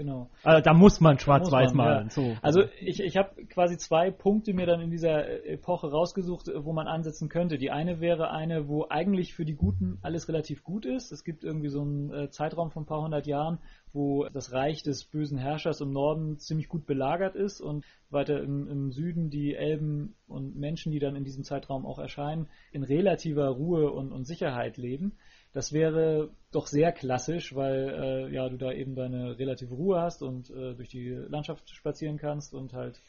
[0.00, 0.30] Genau.
[0.44, 2.04] Also da muss man Schwarz-Weiß malen.
[2.04, 2.10] ja.
[2.10, 2.34] So.
[2.40, 6.86] Also ich, ich habe quasi zwei Punkte mir dann in dieser Epoche rausgesucht, wo man
[6.86, 7.58] ansetzen könnte.
[7.58, 11.12] Die eine wäre eine, wo eigentlich für die Guten alles relativ gut ist.
[11.12, 13.58] Es gibt irgendwie so einen äh, Zeitraum von ein paar hundert Jahren,
[13.92, 18.68] wo das Reich des bösen Herrschers im Norden ziemlich gut belagert ist und weiter im,
[18.68, 23.48] im Süden die Elben und Menschen, die dann in diesem Zeitraum auch erscheinen, in relativer
[23.48, 25.18] Ruhe und, und Sicherheit leben.
[25.52, 30.22] Das wäre doch sehr klassisch, weil äh, ja du da eben deine relative Ruhe hast
[30.22, 33.00] und äh, durch die Landschaft spazieren kannst und halt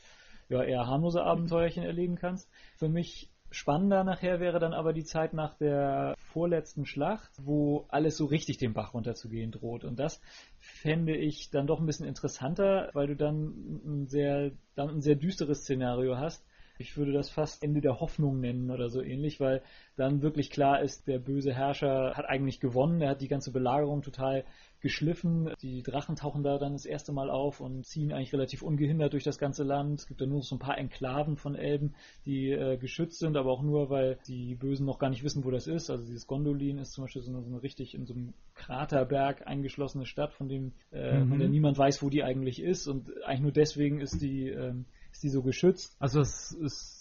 [0.49, 2.49] ja eher harmlose Abenteuerchen erleben kannst.
[2.77, 8.15] Für mich Spannender nachher wäre dann aber die Zeit nach der vorletzten Schlacht, wo alles
[8.15, 9.83] so richtig den Bach runterzugehen droht.
[9.83, 10.21] Und das
[10.57, 15.15] fände ich dann doch ein bisschen interessanter, weil du dann ein sehr, dann ein sehr
[15.15, 16.45] düsteres Szenario hast.
[16.77, 19.61] Ich würde das fast Ende der Hoffnung nennen oder so ähnlich, weil
[19.95, 24.01] dann wirklich klar ist, der böse Herrscher hat eigentlich gewonnen, er hat die ganze Belagerung
[24.01, 24.45] total
[24.81, 25.53] geschliffen.
[25.61, 29.23] Die Drachen tauchen da dann das erste Mal auf und ziehen eigentlich relativ ungehindert durch
[29.23, 29.99] das ganze Land.
[29.99, 31.93] Es gibt da nur so ein paar Enklaven von Elben,
[32.25, 35.51] die äh, geschützt sind, aber auch nur, weil die Bösen noch gar nicht wissen, wo
[35.51, 35.89] das ist.
[35.89, 39.47] Also dieses Gondolin ist zum Beispiel so eine, so eine richtig in so einem Kraterberg
[39.47, 41.29] eingeschlossene Stadt, von dem äh, mhm.
[41.29, 42.87] von der niemand weiß, wo die eigentlich ist.
[42.87, 44.73] Und eigentlich nur deswegen ist die, äh,
[45.21, 45.95] ist die so geschützt.
[45.99, 46.97] Also es ist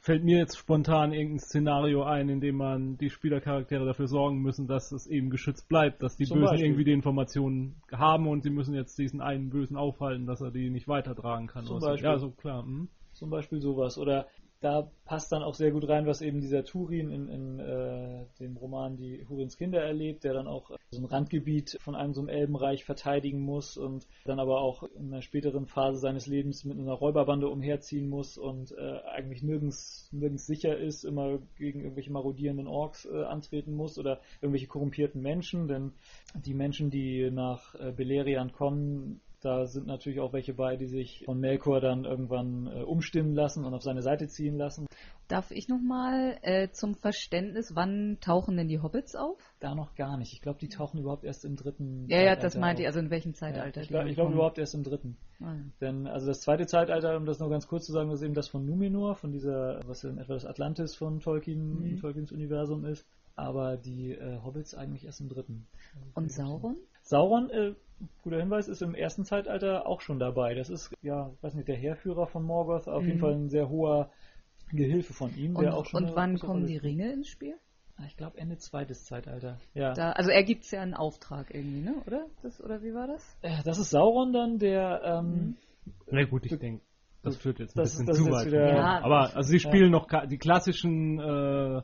[0.00, 4.68] fällt mir jetzt spontan irgendein Szenario ein, in dem man die Spielercharaktere dafür sorgen müssen,
[4.68, 6.66] dass es eben geschützt bleibt, dass die Zum Bösen Beispiel.
[6.66, 10.70] irgendwie die Informationen haben und sie müssen jetzt diesen einen Bösen aufhalten, dass er die
[10.70, 11.64] nicht weitertragen kann.
[11.64, 12.08] Zum Beispiel.
[12.08, 12.62] Ja, so klar.
[12.62, 12.88] Hm.
[13.14, 13.98] Zum Beispiel sowas.
[13.98, 14.28] Oder
[14.60, 18.56] da passt dann auch sehr gut rein, was eben dieser Turin in, in äh, dem
[18.56, 22.30] Roman Die Hurins Kinder erlebt, der dann auch so ein Randgebiet von einem so einem
[22.30, 26.94] Elbenreich verteidigen muss und dann aber auch in einer späteren Phase seines Lebens mit einer
[26.94, 33.04] Räuberbande umherziehen muss und äh, eigentlich nirgends, nirgends sicher ist, immer gegen irgendwelche marodierenden Orks
[33.04, 35.92] äh, antreten muss oder irgendwelche korrumpierten Menschen, denn
[36.34, 41.22] die Menschen, die nach äh, Beleriand kommen, da sind natürlich auch welche bei, die sich
[41.24, 44.86] von Melkor dann irgendwann äh, umstimmen lassen und auf seine Seite ziehen lassen.
[45.28, 49.38] Darf ich nochmal äh, zum Verständnis, wann tauchen denn die Hobbits auf?
[49.60, 50.32] Da noch gar nicht.
[50.32, 52.06] Ich glaube, die tauchen überhaupt erst im dritten.
[52.08, 53.80] Ja, Zeitalter ja, das meinte ich, also in welchem Zeitalter?
[53.80, 55.16] Ja, ich glaube glaub überhaupt erst im dritten.
[55.40, 55.60] Ah, ja.
[55.80, 58.48] Denn also das zweite Zeitalter, um das noch ganz kurz zu sagen, ist eben das
[58.48, 62.00] von Numenor, von dieser, was in etwa das Atlantis von Tolkien, mhm.
[62.00, 63.06] Tolkiens Universum ist.
[63.36, 65.66] Aber die äh, Hobbits eigentlich erst im dritten.
[66.14, 66.76] Und Sauron?
[67.06, 67.74] Sauron äh,
[68.22, 70.54] guter Hinweis, ist im ersten Zeitalter auch schon dabei.
[70.54, 73.08] Das ist, ja, weiß nicht, der Heerführer von Morgoth, auf mhm.
[73.08, 74.10] jeden Fall ein sehr hoher
[74.72, 75.56] Gehilfe von ihm.
[75.56, 77.54] Und, und wann kommen die Ringe ins Spiel?
[77.96, 79.58] Ah, ich glaube Ende zweites Zeitalter.
[79.72, 79.94] Ja.
[79.94, 81.94] Da, also er gibt ja einen Auftrag irgendwie, ne?
[82.06, 82.26] Oder?
[82.42, 83.38] Das, oder wie war das?
[83.42, 85.00] Ja, das ist Sauron dann, der.
[85.02, 85.56] Ähm, mhm.
[86.10, 86.82] Na gut, ich denke,
[87.22, 88.46] das führt jetzt ein das, bisschen das zu weit.
[88.48, 89.98] Wieder, ja, Aber also sie spielen ja.
[89.98, 91.82] noch die klassischen äh,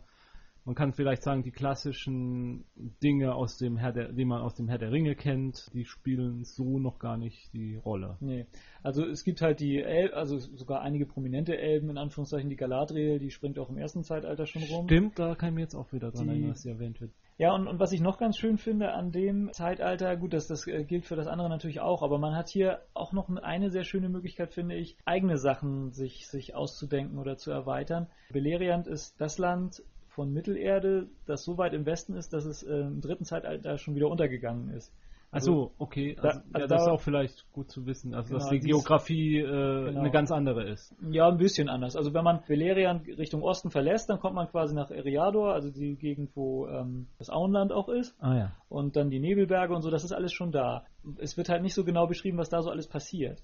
[0.64, 2.64] man kann vielleicht sagen, die klassischen
[3.02, 6.44] Dinge, aus dem Herr der, die man aus dem Herr der Ringe kennt, die spielen
[6.44, 8.16] so noch gar nicht die Rolle.
[8.20, 8.46] Nee.
[8.82, 13.18] Also es gibt halt die Elben, also sogar einige prominente Elben, in Anführungszeichen die Galadriel,
[13.18, 14.86] die springt auch im ersten Zeitalter schon rum.
[14.86, 17.10] Stimmt, da kann ich mir jetzt auch wieder dran erinnern, dass sie erwähnt wird.
[17.38, 20.66] Ja, und, und was ich noch ganz schön finde an dem Zeitalter, gut, das, das
[20.66, 23.84] äh, gilt für das andere natürlich auch, aber man hat hier auch noch eine sehr
[23.84, 28.06] schöne Möglichkeit, finde ich, eigene Sachen sich, sich auszudenken oder zu erweitern.
[28.30, 29.82] Beleriand ist das Land,
[30.14, 33.94] von Mittelerde, das so weit im Westen ist, dass es äh, im dritten Zeitalter schon
[33.94, 34.92] wieder untergegangen ist.
[35.30, 36.14] Also, Achso, okay.
[36.20, 38.60] Also, da, also ja, das ist auch vielleicht gut zu wissen, also genau, dass die
[38.60, 39.44] Geografie äh,
[39.86, 40.00] genau.
[40.00, 40.94] eine ganz andere ist.
[41.10, 41.96] Ja, ein bisschen anders.
[41.96, 45.96] Also wenn man Beleriand Richtung Osten verlässt, dann kommt man quasi nach Eriador, also die
[45.96, 48.14] Gegend, wo ähm, das Auenland auch ist.
[48.20, 48.52] Ah ja.
[48.68, 50.84] Und dann die Nebelberge und so, das ist alles schon da.
[51.16, 53.42] Es wird halt nicht so genau beschrieben, was da so alles passiert.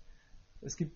[0.61, 0.95] Es gibt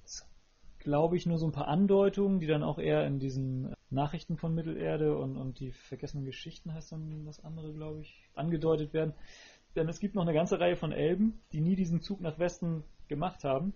[0.83, 4.55] glaube ich, nur so ein paar Andeutungen, die dann auch eher in diesen Nachrichten von
[4.55, 9.15] Mittelerde und, und die vergessenen Geschichten heißt dann das andere, glaube ich, angedeutet werden.
[9.77, 12.85] Denn es gibt noch eine ganze Reihe von Elben, die nie diesen Zug nach Westen
[13.09, 13.75] gemacht haben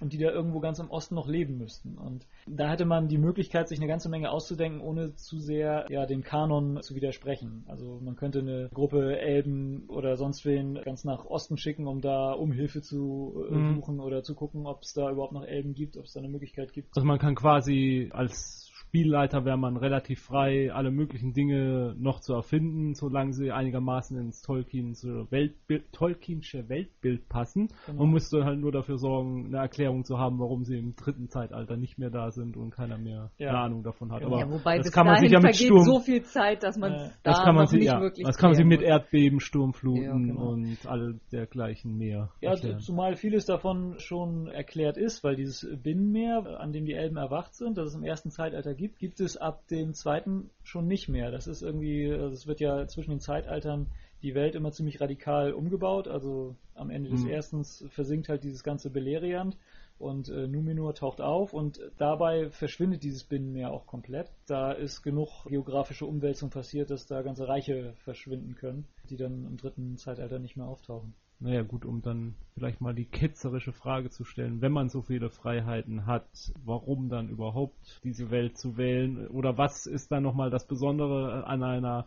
[0.00, 1.96] und die da irgendwo ganz im Osten noch leben müssten.
[1.98, 6.06] Und da hätte man die Möglichkeit, sich eine ganze Menge auszudenken, ohne zu sehr ja,
[6.06, 7.64] dem Kanon zu widersprechen.
[7.68, 12.32] Also man könnte eine Gruppe Elben oder sonst wen ganz nach Osten schicken, um da
[12.32, 13.76] um Hilfe zu äh, mhm.
[13.76, 16.28] suchen oder zu gucken, ob es da überhaupt noch Elben gibt, ob es da eine
[16.28, 16.88] Möglichkeit gibt.
[16.96, 18.63] Also man kann quasi als
[18.94, 24.40] Spielleiter wäre man relativ frei, alle möglichen Dinge noch zu erfinden, solange sie einigermaßen ins
[24.40, 27.70] Tolkiensche Weltbild, Tolkiensche Weltbild passen.
[27.86, 28.04] Genau.
[28.04, 31.76] Man müsste halt nur dafür sorgen, eine Erklärung zu haben, warum sie im dritten Zeitalter
[31.76, 33.48] nicht mehr da sind und keiner mehr ja.
[33.48, 34.22] eine Ahnung davon hat.
[34.22, 36.92] Aber ja, wobei das kann man sich ja mit Sturm so viel Zeit, dass man
[36.92, 39.40] äh, da das kann man sich, nicht ja, wirklich Das kann man sich mit Erdbeben,
[39.40, 40.50] Sturmfluten ja, genau.
[40.50, 42.30] und all dergleichen mehr.
[42.40, 42.78] Ja, erklären.
[42.78, 47.76] zumal vieles davon schon erklärt ist, weil dieses Binnenmeer, an dem die Elben erwacht sind,
[47.76, 51.30] das es im ersten Zeitalter gibt, gibt, gibt es ab dem zweiten schon nicht mehr.
[51.30, 53.86] Das ist irgendwie, also es wird ja zwischen den Zeitaltern
[54.22, 56.06] die Welt immer ziemlich radikal umgebaut.
[56.06, 57.30] Also am Ende des mhm.
[57.30, 59.56] ersten versinkt halt dieses ganze Beleriand
[59.98, 64.30] und äh, Numenor taucht auf und dabei verschwindet dieses Binnenmeer auch komplett.
[64.46, 69.56] Da ist genug geografische Umwälzung passiert, dass da ganze Reiche verschwinden können, die dann im
[69.56, 71.14] dritten Zeitalter nicht mehr auftauchen.
[71.40, 75.28] Naja gut, um dann vielleicht mal die ketzerische Frage zu stellen, wenn man so viele
[75.28, 79.26] Freiheiten hat, warum dann überhaupt diese Welt zu wählen?
[79.28, 82.06] Oder was ist dann nochmal das Besondere an einer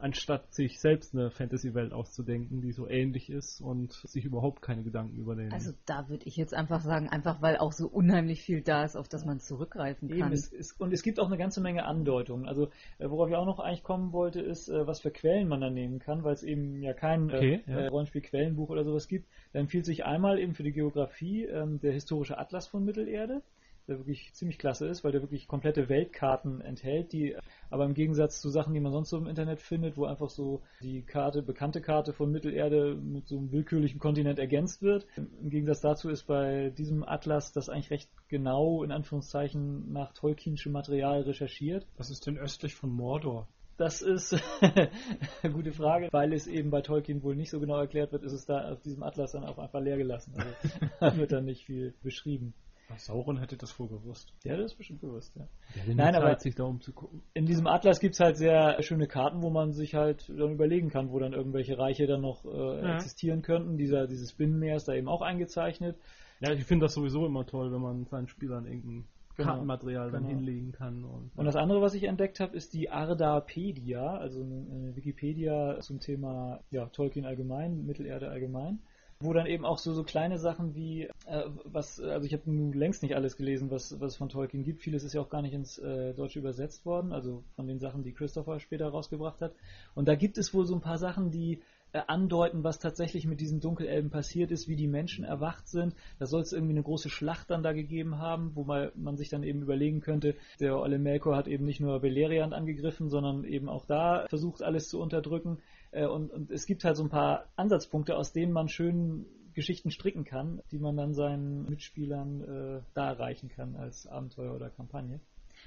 [0.00, 5.18] anstatt sich selbst eine Fantasy-Welt auszudenken, die so ähnlich ist und sich überhaupt keine Gedanken
[5.18, 5.52] über den.
[5.52, 8.96] Also da würde ich jetzt einfach sagen, einfach weil auch so unheimlich viel da ist,
[8.96, 10.32] auf das man zurückgreifen Eben, kann.
[10.32, 12.46] es, es, und es gibt auch eine ganze Menge Andeutungen.
[12.46, 15.60] Also äh, worauf ich auch noch eigentlich kommen wollte, ist, äh, was für Quellen man
[15.60, 17.78] da nehmen kann, weil es eben ja kein Okay, äh, ja.
[17.80, 19.26] äh, Rollenspiel-Quellenbuch oder sowas gibt.
[19.52, 23.42] Da empfiehlt sich einmal eben für die Geografie ähm, der historische Atlas von Mittelerde,
[23.88, 27.36] der wirklich ziemlich klasse ist, weil der wirklich komplette Weltkarten enthält, die
[27.70, 30.62] aber im Gegensatz zu Sachen, die man sonst so im Internet findet, wo einfach so
[30.82, 35.06] die Karte, bekannte Karte von Mittelerde mit so einem willkürlichen Kontinent ergänzt wird.
[35.16, 40.72] Im Gegensatz dazu ist bei diesem Atlas das eigentlich recht genau, in Anführungszeichen, nach Tolkienschem
[40.72, 41.86] Material recherchiert.
[41.96, 43.48] Was ist denn östlich von Mordor?
[43.78, 48.10] Das ist eine gute Frage, weil es eben bei Tolkien wohl nicht so genau erklärt
[48.10, 50.34] wird, ist es da auf diesem Atlas dann auch einfach leer gelassen.
[50.36, 50.50] Also
[51.00, 52.54] da wird dann nicht viel beschrieben.
[52.90, 54.32] Ach, Sauron hätte das wohl gewusst.
[54.44, 55.46] Ja, das ist bestimmt bewusst, ja.
[55.74, 57.22] Der Nein, Zeit, aber- sich da umzugucken.
[57.34, 60.88] In diesem Atlas gibt es halt sehr schöne Karten, wo man sich halt dann überlegen
[60.88, 62.48] kann, wo dann irgendwelche Reiche dann noch äh,
[62.82, 62.94] Ja.
[62.94, 63.76] existieren könnten.
[63.76, 65.98] Dieser, dieses Binnenmeer ist da eben auch eingezeichnet.
[66.40, 69.04] Ja, ich finde das sowieso immer toll, wenn man seinen Spielern irgendein
[69.36, 70.36] Genau, Kartenmaterial dann genau.
[70.36, 71.04] hinlegen kann.
[71.04, 75.78] Und, Und das andere, was ich entdeckt habe, ist die Ardapedia, also eine, eine Wikipedia
[75.80, 78.80] zum Thema ja, Tolkien allgemein, Mittelerde allgemein,
[79.20, 82.72] wo dann eben auch so, so kleine Sachen wie, äh, was, also ich habe nun
[82.72, 84.82] längst nicht alles gelesen, was, was es von Tolkien gibt.
[84.82, 88.04] Vieles ist ja auch gar nicht ins äh, Deutsche übersetzt worden, also von den Sachen,
[88.04, 89.54] die Christopher später rausgebracht hat.
[89.94, 91.60] Und da gibt es wohl so ein paar Sachen, die
[91.92, 95.94] äh, andeuten, was tatsächlich mit diesen Dunkelelben passiert ist, wie die Menschen erwacht sind.
[96.18, 99.30] Da soll es irgendwie eine große Schlacht dann da gegeben haben, wo mal, man sich
[99.30, 103.68] dann eben überlegen könnte, der Olle Melkor hat eben nicht nur Beleriand angegriffen, sondern eben
[103.68, 105.58] auch da versucht, alles zu unterdrücken.
[105.90, 109.90] Äh, und, und es gibt halt so ein paar Ansatzpunkte, aus denen man schön Geschichten
[109.90, 115.20] stricken kann, die man dann seinen Mitspielern äh, darreichen kann als Abenteuer oder Kampagne.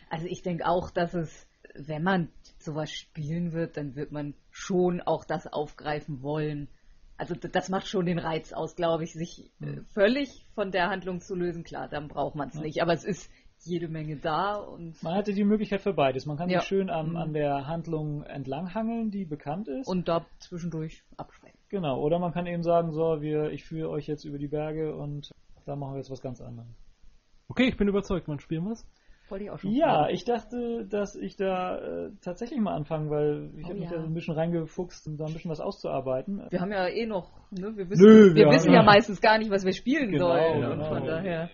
[0.09, 5.01] Also ich denke auch, dass es, wenn man sowas spielen wird, dann wird man schon
[5.01, 6.69] auch das aufgreifen wollen.
[7.17, 11.19] Also das macht schon den Reiz aus, glaube ich, sich äh, völlig von der Handlung
[11.19, 11.63] zu lösen.
[11.63, 12.61] Klar, dann braucht man es Ja.
[12.61, 13.29] nicht, aber es ist
[13.63, 16.25] jede Menge da und, Man hatte die Möglichkeit für beides.
[16.25, 16.59] Man kann Ja.
[16.59, 17.15] sich schön am, Mhm.
[17.17, 19.87] an der Handlung entlanghangeln, die bekannt ist.
[19.87, 21.59] und da zwischendurch abschweifen.
[21.69, 24.95] Genau, oder man kann eben sagen, so, wir, ich führe euch jetzt über die Berge
[24.95, 25.31] und
[25.65, 26.67] da machen wir jetzt was ganz anderes.
[27.47, 28.85] Okay, ich bin überzeugt, wann spielen wir es?
[29.29, 30.13] Wollte ich auch schon Ja, fragen.
[30.13, 33.95] ich dachte, dass ich da äh, tatsächlich mal anfangen, weil ich Oh habe mich ja.
[33.95, 36.41] da so ein bisschen reingefuchst, um da ein bisschen was auszuarbeiten.
[36.49, 37.71] Wir haben ja eh noch, ne?
[37.77, 40.27] Wir wissen, Nö, wir wir wissen haben- ja meistens gar nicht, was wir spielen Genau,
[40.27, 40.63] sollen.
[40.65, 40.83] Und genau.
[40.89, 41.49] von daher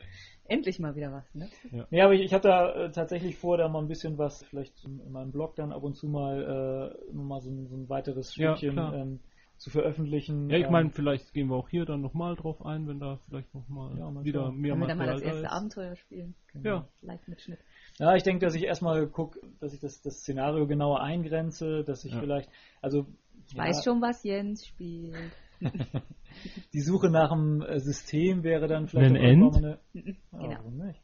[0.50, 1.50] endlich mal wieder was, ne?
[1.92, 4.84] Ja, aber ich, ich habe da äh, tatsächlich vor, da mal ein bisschen was, vielleicht
[4.86, 7.76] in, in meinem Blog dann ab und zu mal, äh, noch mal so, ein, so
[7.76, 8.94] ein weiteres Ja, Stückchen klar.
[8.94, 9.20] ähm,
[9.58, 10.50] zu veröffentlichen.
[10.50, 13.20] Ja, ich Ähm, meine, vielleicht gehen wir auch hier dann nochmal drauf ein, wenn da
[13.28, 14.62] vielleicht nochmal Ja, mal wieder schauen.
[14.62, 15.54] mehr Können wir dann mal das erste da ist.
[15.54, 16.36] Abenteuer spielen?
[16.54, 16.70] genau.
[16.70, 16.88] Ja.
[17.02, 17.60] Live-Mitschnitt.
[18.00, 22.06] Ja, ich denke, dass ich erstmal gucke, dass ich das, das Szenario genauer eingrenze, dass
[22.06, 22.20] ich Ja.
[22.20, 22.50] vielleicht,
[22.82, 23.06] also
[23.48, 25.34] Ich ja, weiß schon, was Jens spielt.
[26.74, 29.56] die Suche nach einem äh, System wäre dann vielleicht Ein End?
[29.56, 29.80] eine.
[30.32, 30.50] Genau.
[30.60, 31.02] warum nicht?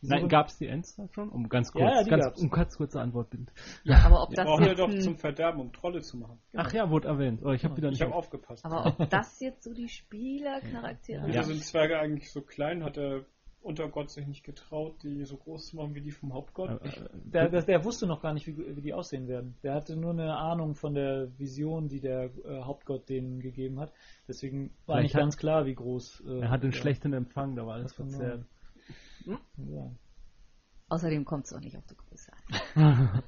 [0.00, 1.28] Nein, gab es die Ends da schon?
[1.28, 2.40] Um ganz kurz, Ja, ganz, gab's.
[2.40, 3.46] um ganz kurze Antwort bitte.
[3.82, 6.38] Ja, aber ob Wir das brauchen ja jetzt doch zum Verderben, um Trolle zu machen.
[6.54, 7.40] Ach ja, wurde erwähnt.
[7.44, 8.02] Oh, ich habe wieder Ich nicht.
[8.02, 8.64] habe aufgepasst.
[8.64, 11.42] aber ob das jetzt so die Spielercharaktere Wieso Ja.
[11.42, 12.84] sind Zwerge eigentlich so klein?
[12.84, 13.24] Hat der
[13.60, 16.70] Untergott sich nicht getraut, die so groß zu machen wie die vom Hauptgott?
[16.82, 19.56] Äh, äh, Der, der, der wusste noch gar nicht, wie, wie die aussehen werden.
[19.62, 23.92] Der hatte nur eine Ahnung von der Vision, die der äh, Hauptgott denen gegeben hat.
[24.28, 26.22] Deswegen war Vielleicht nicht hat- ganz klar, wie groß.
[26.26, 28.46] Äh, er hat einen der- schlechten Empfang, da war alles verzerrt.
[29.26, 29.90] Ja.
[30.88, 32.32] Außerdem kommt es auch nicht auf die Größe
[32.74, 33.22] an.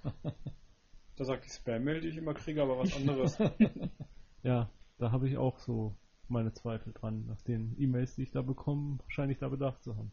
[1.16, 3.36] Da sagt die Spam-Mail, die ich immer kriege, aber was anderes.
[4.42, 5.94] Ja, da habe ich auch so
[6.30, 10.10] meine Zweifel dran, nach den E-Mails, die ich da bekomme, wahrscheinlich da Bedarf zu haben.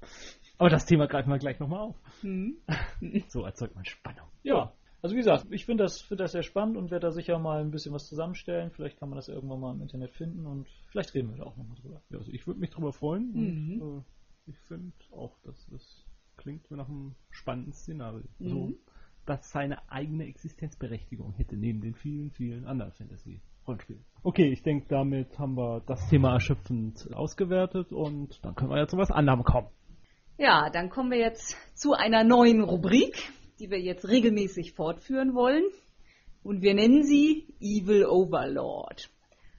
[0.57, 1.95] Aber das Thema greifen wir gleich nochmal auf.
[2.21, 2.57] Hm?
[3.29, 4.27] So erzeugt man Spannung.
[4.43, 7.37] Ja, also wie gesagt, ich finde das, find das sehr spannend und werde da sicher
[7.37, 8.71] mal ein bisschen was zusammenstellen.
[8.71, 11.55] Vielleicht kann man das irgendwann mal im Internet finden und vielleicht reden wir da auch
[11.57, 12.01] nochmal drüber.
[12.09, 13.81] Ja, also ich würde mich drüber freuen Mhm.
[13.81, 14.03] und äh,
[14.47, 16.05] ich finde auch, dass das
[16.37, 18.23] klingt nach einem spannenden Szenario.
[18.39, 18.49] Mhm.
[18.49, 18.73] So,
[19.25, 22.93] das seine eigene Existenzberechtigung hätte neben den vielen, vielen anderen
[23.67, 24.05] Fantasy-Rollenspielen.
[24.23, 28.87] Okay, ich denke, damit haben wir das Thema erschöpfend ausgewertet und dann können wir ja
[28.87, 29.67] zu was anderem kommen.
[30.37, 35.63] Ja, dann kommen wir jetzt zu einer neuen Rubrik, die wir jetzt regelmäßig fortführen wollen.
[36.43, 39.09] Und wir nennen sie Evil Overlord.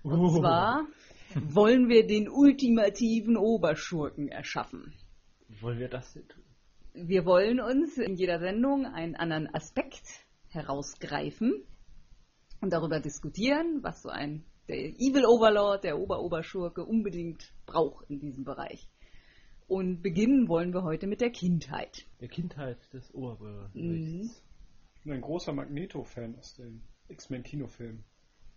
[0.03, 0.39] Und Oh.
[0.41, 0.87] zwar
[1.35, 4.95] wollen wir den ultimativen Oberschurken erschaffen.
[5.61, 6.43] wollen wir das denn tun?
[6.95, 10.03] Wir wollen uns in jeder Sendung einen anderen Aspekt
[10.51, 11.65] herausgreifen
[12.61, 18.45] und darüber diskutieren, was so ein der Evil Overlord, der Oberoberschurke unbedingt braucht in diesem
[18.45, 18.87] Bereich.
[19.67, 22.07] Und beginnen wollen wir heute mit der Kindheit.
[22.21, 23.75] Der Kindheit des Oberberichts.
[23.75, 24.31] Mhm.
[24.95, 28.05] Ich bin ein großer Magneto-Fan aus den X-Men-Kinofilm.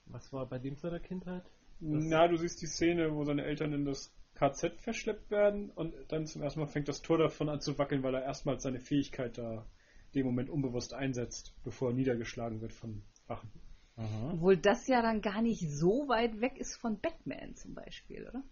[0.06, 1.44] Was war bei dem seiner Kindheit?
[1.80, 6.26] Na, du siehst die Szene, wo seine Eltern in das KZ verschleppt werden und dann
[6.26, 9.38] zum ersten Mal fängt das Tor davon an zu wackeln, weil er erstmals seine Fähigkeit
[9.38, 9.66] da
[10.14, 13.52] dem Moment unbewusst einsetzt, bevor er niedergeschlagen wird von Wachen.
[13.98, 14.32] Aha.
[14.34, 18.44] Obwohl das ja dann gar nicht so weit weg ist von Batman zum Beispiel, oder?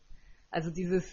[0.50, 1.06] Also dieses,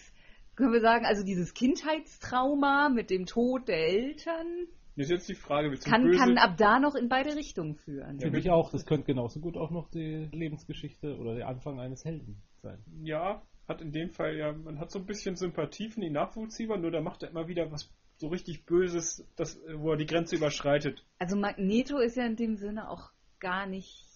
[0.55, 5.69] können wir sagen, also dieses Kindheitstrauma mit dem Tod der Eltern Jetzt jetzt die Frage,
[5.69, 6.17] willst du kann, böse...
[6.17, 8.19] kann ab da noch in beide Richtungen führen.
[8.19, 12.03] Finde ich auch, das könnte genauso gut auch noch die Lebensgeschichte oder der Anfang eines
[12.03, 12.83] Helden sein.
[13.03, 16.77] ja, hat in dem Fall ja, man hat so ein bisschen Sympathie, finde ich nachvollziehbar,
[16.77, 20.35] nur da macht er immer wieder was so richtig Böses, das, wo er die Grenze
[20.35, 21.05] überschreitet.
[21.19, 24.06] Also Magneto ist ja in dem Sinne auch gar nicht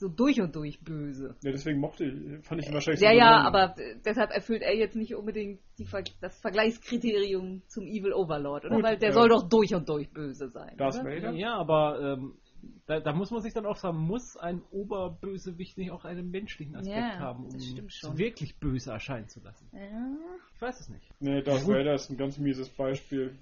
[0.00, 1.36] so durch und durch böse.
[1.42, 4.74] Ja, deswegen mochte ich, fand ich ihn wahrscheinlich Ja, so ja, aber deshalb erfüllt er
[4.74, 8.76] jetzt nicht unbedingt die, Ver- das Vergleichskriterium zum Evil Overlord, oder?
[8.76, 9.14] Gut, Weil der ja.
[9.14, 10.74] soll doch durch und durch böse sein.
[10.78, 11.04] Darth?
[11.04, 11.32] Vader?
[11.32, 12.38] Ja, aber ähm,
[12.86, 16.76] da, da muss man sich dann auch sagen, muss ein Oberbösewicht nicht auch einen menschlichen
[16.76, 19.68] Aspekt Ja, haben, um es wirklich böse erscheinen zu lassen?
[19.74, 20.16] Ja.
[20.54, 21.06] Ich weiß es nicht.
[21.20, 23.36] Nee, Darth Vader ist ein ganz mieses Beispiel.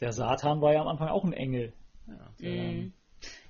[0.00, 1.72] Der Satan war ja am Anfang auch ein Engel.
[2.08, 2.28] Ja.
[2.40, 2.92] Mhm.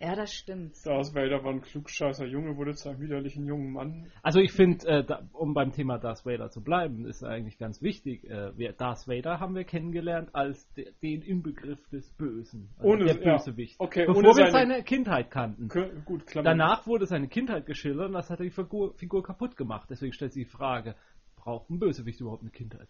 [0.01, 0.75] Ja, das stimmt.
[0.87, 4.11] Darth Vader war ein klugscheißer Junge, wurde zu einem widerlichen jungen Mann.
[4.23, 8.25] Also ich finde, äh, um beim Thema Darth Vader zu bleiben, ist eigentlich ganz wichtig.
[8.25, 12.71] Äh, wir, Darth Vader haben wir kennengelernt als de, den Inbegriff des Bösen.
[12.79, 13.33] Also Ohne- der ja.
[13.37, 13.77] Bösewicht.
[13.79, 15.69] Okay, Bevor ohne wir seine- seine Kindheit kannten.
[16.05, 16.25] Gut.
[16.35, 19.89] Danach wurde seine Kindheit geschildert und das hat die Figur, Figur kaputt gemacht.
[19.91, 20.95] Deswegen stellt sich die Frage,
[21.37, 22.89] braucht ein Bösewicht überhaupt eine Kindheit?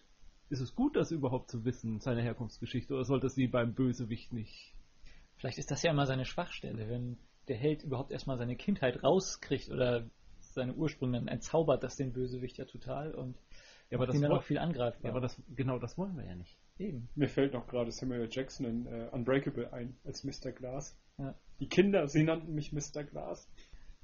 [0.50, 4.75] Ist es gut, das überhaupt zu wissen, seine Herkunftsgeschichte, oder sollte sie beim Bösewicht nicht?
[5.36, 7.18] Vielleicht ist das ja immer seine Schwachstelle, wenn
[7.48, 10.04] der Held überhaupt erstmal seine Kindheit rauskriegt oder
[10.40, 13.36] seine Ursprünge dann entzaubert das den Bösewicht ja total und
[13.90, 15.04] Ja, aber das, dann auch viel angreifbar.
[15.04, 16.56] ja, aber das, genau das wollen wir ja nicht.
[16.78, 17.08] Eben.
[17.14, 20.52] Mir fällt noch gerade Samuel Jackson in äh, Unbreakable ein, als Mr.
[20.52, 20.98] Glass.
[21.18, 21.34] Ja.
[21.60, 23.04] Die Kinder, sie nannten mich Mr.
[23.04, 23.50] Glass.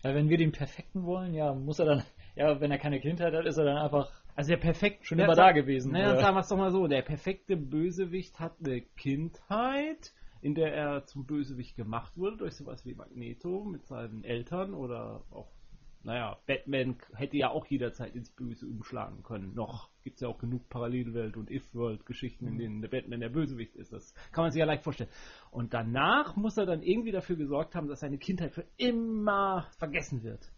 [0.03, 2.03] Ja, wenn wir den Perfekten wollen, ja, muss er dann,
[2.35, 5.35] ja, wenn er keine Kindheit hat, ist er dann einfach Also der perfekt schon immer
[5.35, 5.93] da gewesen.
[5.93, 10.75] Naja, sagen wir es doch mal so, der perfekte Bösewicht hat eine Kindheit, in der
[10.75, 15.53] er zum Bösewicht gemacht wurde, durch sowas wie Magneto mit seinen Eltern oder auch,
[16.03, 19.55] naja, Batman hätte ja auch jederzeit ins Böse umschlagen können.
[19.55, 23.77] Noch gibt es ja auch genug Parallelwelt- und If-World-Geschichten, in denen der Batman der Bösewicht
[23.77, 23.93] ist.
[23.93, 25.11] Das kann man sich ja leicht vorstellen.
[25.53, 30.25] Und danach muss er dann irgendwie dafür gesorgt haben, dass seine Kindheit für immer vergessen
[30.25, 30.51] wird.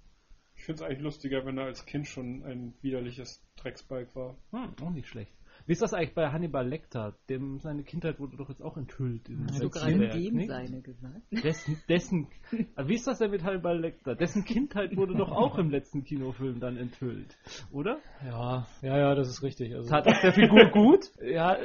[0.56, 4.38] Ich finde es eigentlich lustiger, wenn er als Kind schon ein widerliches Drecksbalg war.
[4.50, 5.32] Hm, auch nicht schlecht.
[5.66, 7.14] Wie ist das eigentlich bei Hannibal Lecter?
[7.30, 9.28] Dem, seine Kindheit wurde doch jetzt auch enthüllt.
[9.30, 10.48] in Hast du gerade dem nicht?
[10.48, 11.22] seine gesagt?
[11.30, 12.28] Dessen, dessen,
[12.76, 14.14] wie ist das denn mit Hannibal Lecter?
[14.14, 17.38] Dessen Kindheit wurde doch auch im letzten Kinofilm dann enthüllt,
[17.72, 17.98] oder?
[18.24, 19.74] Ja, ja, ja, das ist richtig.
[19.74, 21.10] Also, Tat das der Figur gut?
[21.22, 21.56] ja,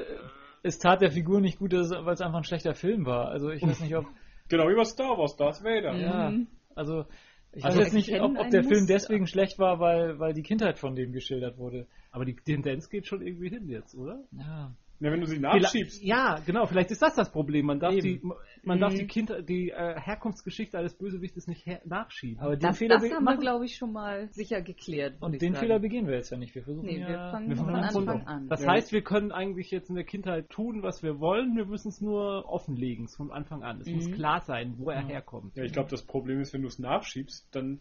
[0.64, 3.28] es tat der Figur nicht gut, weil es einfach ein schlechter Film war.
[3.30, 4.06] Also ich weiß nicht, ob,
[4.50, 5.98] Genau wie bei Star Wars, Darth Vader.
[5.98, 6.48] ja, Mhm.
[6.74, 7.06] also
[7.52, 8.94] ich Also weiß jetzt nicht, ob, ob der Film Muster.
[8.94, 11.88] deswegen schlecht war, weil, weil die Kindheit von dem geschildert wurde.
[12.12, 14.24] Aber die Tendenz geht schon irgendwie hin jetzt, oder?
[14.32, 16.04] Ja, Ja, wenn du sie nachschiebst.
[16.04, 17.68] Ja, genau, vielleicht ist das das Problem.
[17.68, 18.22] Man darf, die,
[18.64, 18.98] man darf Mhm.
[18.98, 22.42] die, Kindheit, die äh, Herkunftsgeschichte eines Bösewichtes nicht her nachschieben.
[22.44, 25.16] aber den Das, Fehler das be- haben wir, glaube ich, schon mal sicher geklärt.
[25.22, 25.66] und den sagen.
[25.66, 26.54] Fehler begehen wir jetzt ja nicht.
[26.54, 28.48] Wir versuchen Nee, wir ja, fangen Wir von fangen Anfang von- an.
[28.50, 28.72] Das Ja.
[28.72, 31.56] heißt, wir können eigentlich jetzt in der Kindheit tun, was wir wollen.
[31.56, 33.80] Wir müssen es nur offenlegen, von Anfang an.
[33.80, 34.14] Es muss Mhm.
[34.16, 35.08] klar sein, wo er Ja.
[35.08, 35.56] herkommt.
[35.56, 37.80] Ja, ich glaube, das Problem ist, wenn du es nachschiebst, dann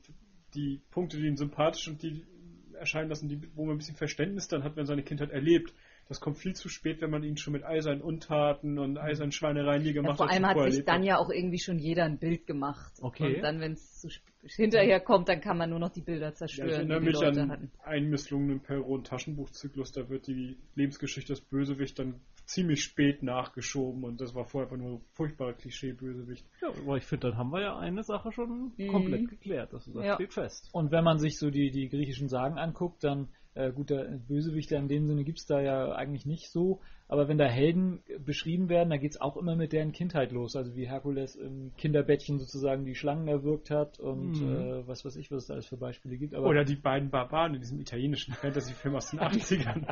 [0.54, 2.24] die Punkte, die ihn sympathisch und die
[2.78, 5.74] erscheinen lassen, die, wo man ein bisschen Verständnis dann hat, wenn seine Kindheit erlebt.
[6.08, 9.14] Das kommt viel zu spät, wenn man ihn schon mit all seinen Untaten und all
[9.14, 11.58] seinen Schweinereien, die er Ja, gemacht vor allem hat sich erlebt dann ja auch irgendwie
[11.58, 12.94] schon jeder ein Bild gemacht.
[13.02, 13.36] Okay.
[13.36, 14.06] Und dann, wenn es
[14.56, 17.12] hinterher kommt, dann kann man nur noch die Bilder Ja, ich zerstören, erinnere die die
[17.12, 17.72] mich Leute an hatten.
[17.84, 24.34] einen misslungenen Perron-Taschenbuchzyklus, da wird die Lebensgeschichte des Bösewicht dann ziemlich spät nachgeschoben und das
[24.34, 26.46] war vorher einfach nur ein furchtbarer Klischee-Bösewicht.
[26.62, 28.88] Ja, aber ich finde, dann haben wir ja eine Sache schon Mhm.
[28.88, 29.74] komplett geklärt.
[29.74, 30.14] Also das Ja.
[30.14, 30.70] steht fest.
[30.72, 33.28] Und wenn man sich so die, die griechischen Sagen anguckt, dann,
[33.58, 33.92] äh, gut,
[34.28, 36.80] Bösewichter in dem Sinne gibt's da ja eigentlich nicht so,
[37.10, 40.76] aber wenn da Helden beschrieben werden, dann geht's auch immer mit deren Kindheit los, also
[40.76, 44.52] wie Herkules im Kinderbettchen sozusagen die Schlangen erwürgt hat und Mhm.
[44.82, 46.34] äh, was weiß ich, was es da alles für Beispiele gibt.
[46.34, 49.86] Aber Oder die beiden Barbaren in diesem italienischen Fantasy-Film aus den 80ern.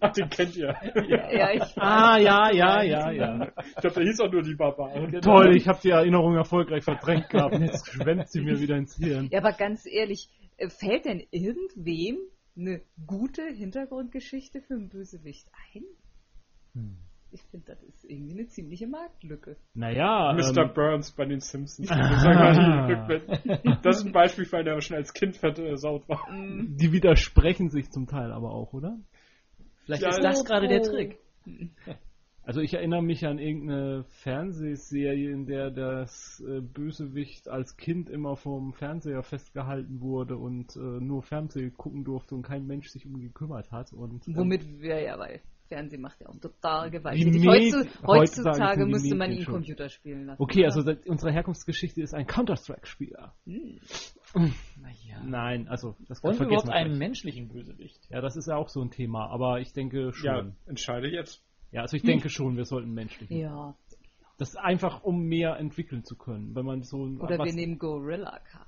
[0.00, 0.74] Ach, den kennt ihr.
[1.08, 3.52] Ja, ich Ah, ja, ja, ja, ja.
[3.68, 5.20] Ich glaube, der hieß auch nur die Barbaren.
[5.20, 7.54] Toll, ich habe die Erinnerung erfolgreich verdrängt gehabt.
[7.54, 9.28] und Jetzt schwemmt sie mir wieder ins Hirn.
[9.30, 12.16] Ja, aber ganz ehrlich, äh, fällt denn irgendwem
[12.56, 15.82] eine gute Hintergrundgeschichte für einen Bösewicht ein?
[16.74, 16.96] Hm.
[17.30, 19.56] Ich finde, das ist irgendwie eine ziemliche Marktlücke.
[19.74, 20.56] Naja, Mr.
[20.62, 21.88] ähm, Burns bei den Simpsons.
[21.88, 23.82] Das ist rückwärts.
[23.82, 26.28] Das ist ein Beispiel für einen, der schon als Kind versaut war.
[26.30, 28.96] die widersprechen sich zum Teil aber auch, oder?
[29.84, 31.18] vielleicht Ja, ist das so gerade der pro- Trick.
[32.46, 38.36] Also ich erinnere mich an irgendeine Fernsehserie, in der das äh, Bösewicht als Kind immer
[38.36, 43.14] vom Fernseher festgehalten wurde und äh, nur Fernsehen gucken durfte und kein Mensch sich um
[43.16, 43.94] ihn gekümmert hat.
[43.94, 47.46] Und, ähm, Womit wir ja, weil Fernsehen macht ja auch total gewalttätig.
[47.46, 50.42] Heutzu, heutzutage heutzutage müsste man ihn Computer spielen lassen.
[50.42, 53.34] Okay, also das, unsere Herkunftsgeschichte ist ein Counter-Strike-Spieler.
[53.46, 55.22] Naja.
[55.24, 58.06] Nein, also das wir vergessen überhaupt einen menschlichen Bösewicht?
[58.10, 60.26] Ja, das ist ja auch so ein Thema, aber ich denke schon.
[60.26, 61.42] Ja, Ja, entscheide jetzt.
[61.82, 63.36] Also ich denke schon, wir sollten menschlichen.
[63.36, 63.74] Ja.
[64.38, 67.78] Das ist einfach, um mehr entwickeln zu können, wenn man so Oder was- wir nehmen
[67.78, 68.62] Gorilla Khan.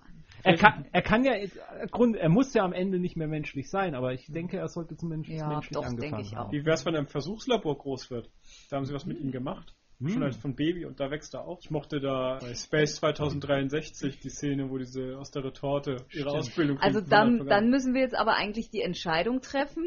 [0.44, 1.48] Er kann, er kann ja, äh,
[1.90, 4.96] Grund, er muss ja am Ende nicht mehr menschlich sein, aber ich denke, er sollte
[4.96, 6.48] zumindest Ja, menschlich doch, angefangen denke ich haben.
[6.48, 6.52] auch.
[6.52, 8.30] Wie wär's, wenn er im Versuchslabor groß wird?
[8.70, 9.74] Da haben sie was mit ihm gemacht.
[9.98, 10.08] Hm.
[10.10, 11.58] Schon als von Baby und da wächst er auf.
[11.62, 16.26] Ich mochte da bei Space 2063 die Szene, wo diese aus der Retorte ihre Stimmt.
[16.28, 19.84] Ausbildung Also dann, dann müssen wir jetzt aber eigentlich die Entscheidung treffen.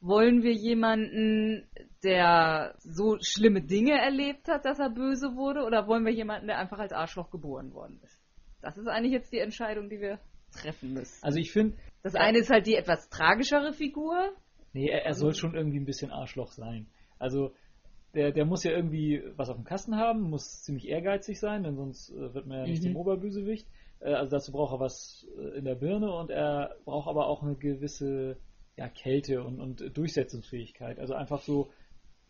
[0.00, 1.68] Wollen wir jemanden,
[2.02, 6.58] der so schlimme Dinge erlebt hat, dass er böse wurde, oder wollen wir jemanden, der
[6.58, 8.18] einfach als Arschloch geboren worden ist?
[8.62, 10.18] Das ist eigentlich jetzt die Entscheidung, die wir
[10.52, 11.22] treffen müssen.
[11.22, 14.32] Also ich finde, Das eine ist halt die etwas tragischere Figur.
[14.72, 16.86] nee, er, er soll schon irgendwie ein bisschen Arschloch sein.
[17.18, 17.52] Also
[18.14, 21.76] der, der muss ja irgendwie was auf dem Kasten haben, muss ziemlich ehrgeizig sein, denn
[21.76, 22.88] sonst äh, wird man ja nicht Mhm.
[22.88, 23.68] zum Oberbösewicht.
[24.00, 27.42] Äh, also dazu braucht er was äh, in der Birne und er braucht aber auch
[27.42, 28.38] eine gewisse
[28.80, 30.98] ja, Kälte und, und Durchsetzungsfähigkeit.
[30.98, 31.70] Also einfach so,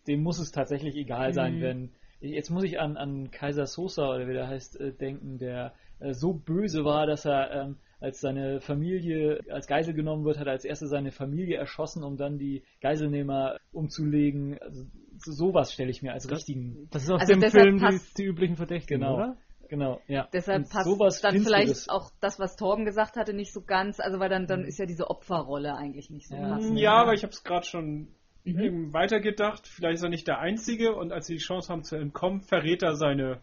[0.08, 1.60] dem muss es tatsächlich egal sein, Mhm.
[1.62, 1.90] wenn.
[2.20, 6.12] Jetzt muss ich an, an Kaiser Sosa oder wie der heißt, äh, denken, der äh,
[6.12, 10.52] so böse war, dass er, ähm, als seine Familie als Geisel genommen wird, hat er
[10.54, 14.58] als erste seine Familie erschossen, um dann die Geiselnehmer umzulegen.
[14.60, 14.84] Also,
[15.18, 16.88] so- sowas stelle ich mir als richtigen.
[16.90, 19.14] Das ist aus Also dem Film die, die üblichen Verdächtigen, Genau.
[19.14, 19.36] oder?
[19.70, 20.00] Genau.
[20.08, 20.28] Ja.
[20.32, 24.00] Deshalb Und passt sowas dann vielleicht auch das, was Torben gesagt hatte, nicht so ganz.
[24.00, 26.48] Also weil dann, dann ist ja diese Opferrolle eigentlich nicht so Ja.
[26.48, 26.78] passend.
[26.78, 28.08] Ja, aber ich habe es gerade schon
[28.42, 28.58] Mhm.
[28.60, 29.68] eben weitergedacht.
[29.68, 32.82] Vielleicht ist er nicht der Einzige und als sie die Chance haben zu entkommen, verrät
[32.82, 33.42] er seine,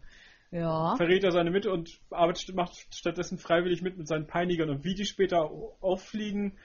[0.52, 0.96] Ja.
[0.98, 4.70] verrät er seine Mitte und arbeitet, macht stattdessen freiwillig mit mit seinen Peinigern.
[4.70, 5.50] Und wie die später
[5.82, 6.58] auffliegen,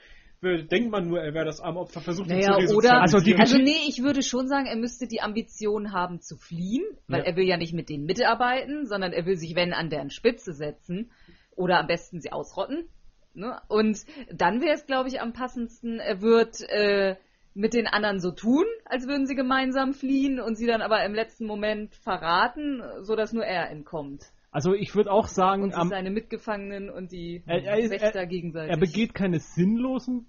[0.42, 3.34] denkt man nur, er wäre das arme Opfer, versucht ihn Naja, zu oder, Also die
[3.36, 7.26] also nee, ich würde schon sagen, er müsste die Ambition haben zu fliehen, weil Ja.
[7.26, 10.52] er will ja nicht mit denen mitarbeiten, sondern er will sich, wenn, an deren Spitze
[10.52, 11.10] setzen
[11.54, 12.88] oder am besten sie ausrotten.
[13.34, 13.58] Ne?
[13.68, 17.16] Und dann wäre es, glaube ich, am passendsten, er wird äh,
[17.54, 21.14] mit den anderen so tun, als würden sie gemeinsam fliehen und sie dann aber im
[21.14, 24.24] letzten Moment verraten, sodass nur er entkommt.
[24.50, 28.26] Also ich würde auch sagen, Und am, seine Mitgefangenen und die Er- er Wächter er-
[28.26, 28.70] gegenseitig.
[28.70, 30.26] er begeht keine sinnlosen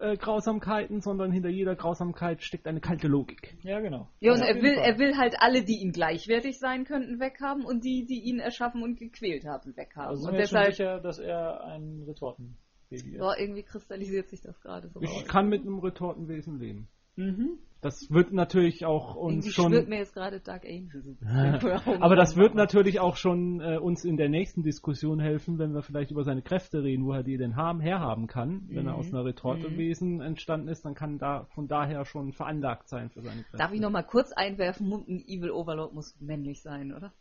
[0.00, 3.56] äh, Grausamkeiten, sondern hinter jeder Grausamkeit steckt eine kalte Logik.
[3.62, 4.08] Ja, genau.
[4.20, 4.84] Ja, und auf er will, Fall.
[4.84, 8.82] er will halt alle, die ihm gleichwertig sein könnten, weghaben und die, die ihn erschaffen
[8.82, 10.08] und gequält haben, weghaben.
[10.08, 12.56] Also sind und wir jetzt schon deshalb, sicher, dass er ein Retortenbaby
[12.90, 13.18] ist.
[13.18, 15.24] boah, irgendwie kristallisiert sich das gerade so Ich raus.
[15.26, 16.88] kann mit einem Retortenwesen leben.
[17.16, 17.58] Mhm.
[17.84, 19.72] Das wird natürlich auch uns Irgendwie schon.
[19.72, 21.18] schwirrt mir jetzt gerade Dark Angel.
[22.00, 25.82] Aber das wird natürlich auch schon äh, uns in der nächsten Diskussion helfen, wenn wir
[25.82, 28.62] vielleicht über seine Kräfte reden, woher die denn haben, herhaben kann.
[28.70, 33.10] Wenn er aus einer Retortewesen entstanden ist, dann kann da von daher schon veranlagt sein
[33.10, 33.58] für seine Kräfte.
[33.58, 37.12] Darf ich noch mal kurz einwerfen, ein Evil Overlord muss männlich sein, oder?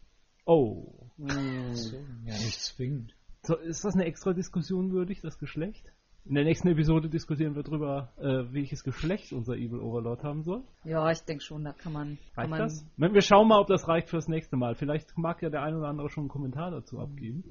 [0.45, 1.09] Oh.
[1.17, 3.13] So, ja, nicht zwingend.
[3.41, 5.91] So, ist das eine extra Diskussion würdig, das Geschlecht?
[6.25, 10.63] In der nächsten Episode diskutieren wir darüber, äh, welches Geschlecht unser Evil Overlord haben soll.
[10.85, 12.85] Ja, ich denke schon, da kann man, kann Reicht man das?
[13.13, 14.75] Wir schauen mal, ob das reicht fürs nächste Mal.
[14.75, 17.43] Vielleicht mag ja der ein oder andere schon einen Kommentar dazu abgeben.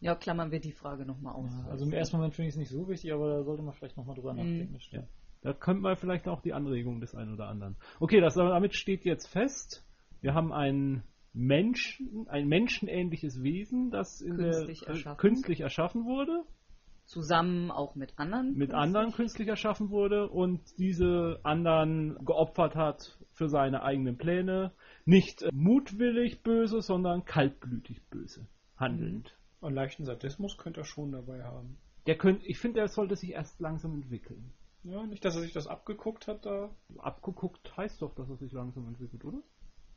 [0.00, 1.50] ja, klammern wir die Frage noch mal aus.
[1.64, 3.72] Ja, also im ersten Moment finde ich es nicht so wichtig, aber da sollte man
[3.72, 4.72] vielleicht nochmal drüber nachdenken.
[4.72, 5.08] das stimmt.
[5.42, 7.76] Da könnten wir vielleicht auch die Anregung des einen oder anderen.
[8.00, 9.84] Okay, das, damit steht jetzt fest.
[10.20, 15.18] Wir haben einen Menschen, ein menschenähnliches Wesen, das in Künstlich der, erschaffen.
[15.18, 16.44] künstlich erschaffen wurde,
[17.12, 18.56] Zusammen auch mit anderen.
[18.56, 24.72] mit anderen künstlich erschaffen wurde und diese anderen geopfert hat für seine eigenen Pläne.
[25.04, 28.46] Nicht mutwillig böse, sondern kaltblütig böse
[28.76, 29.36] handelnd.
[29.60, 31.76] Und leichten Sadismus könnte er schon dabei haben.
[32.06, 34.52] Der könnte, ich finde, der sollte sich erst langsam entwickeln.
[34.82, 36.70] Ja, nicht, dass er sich das abgeguckt hat da.
[36.96, 39.42] Abgeguckt heißt doch, dass er sich langsam entwickelt, oder?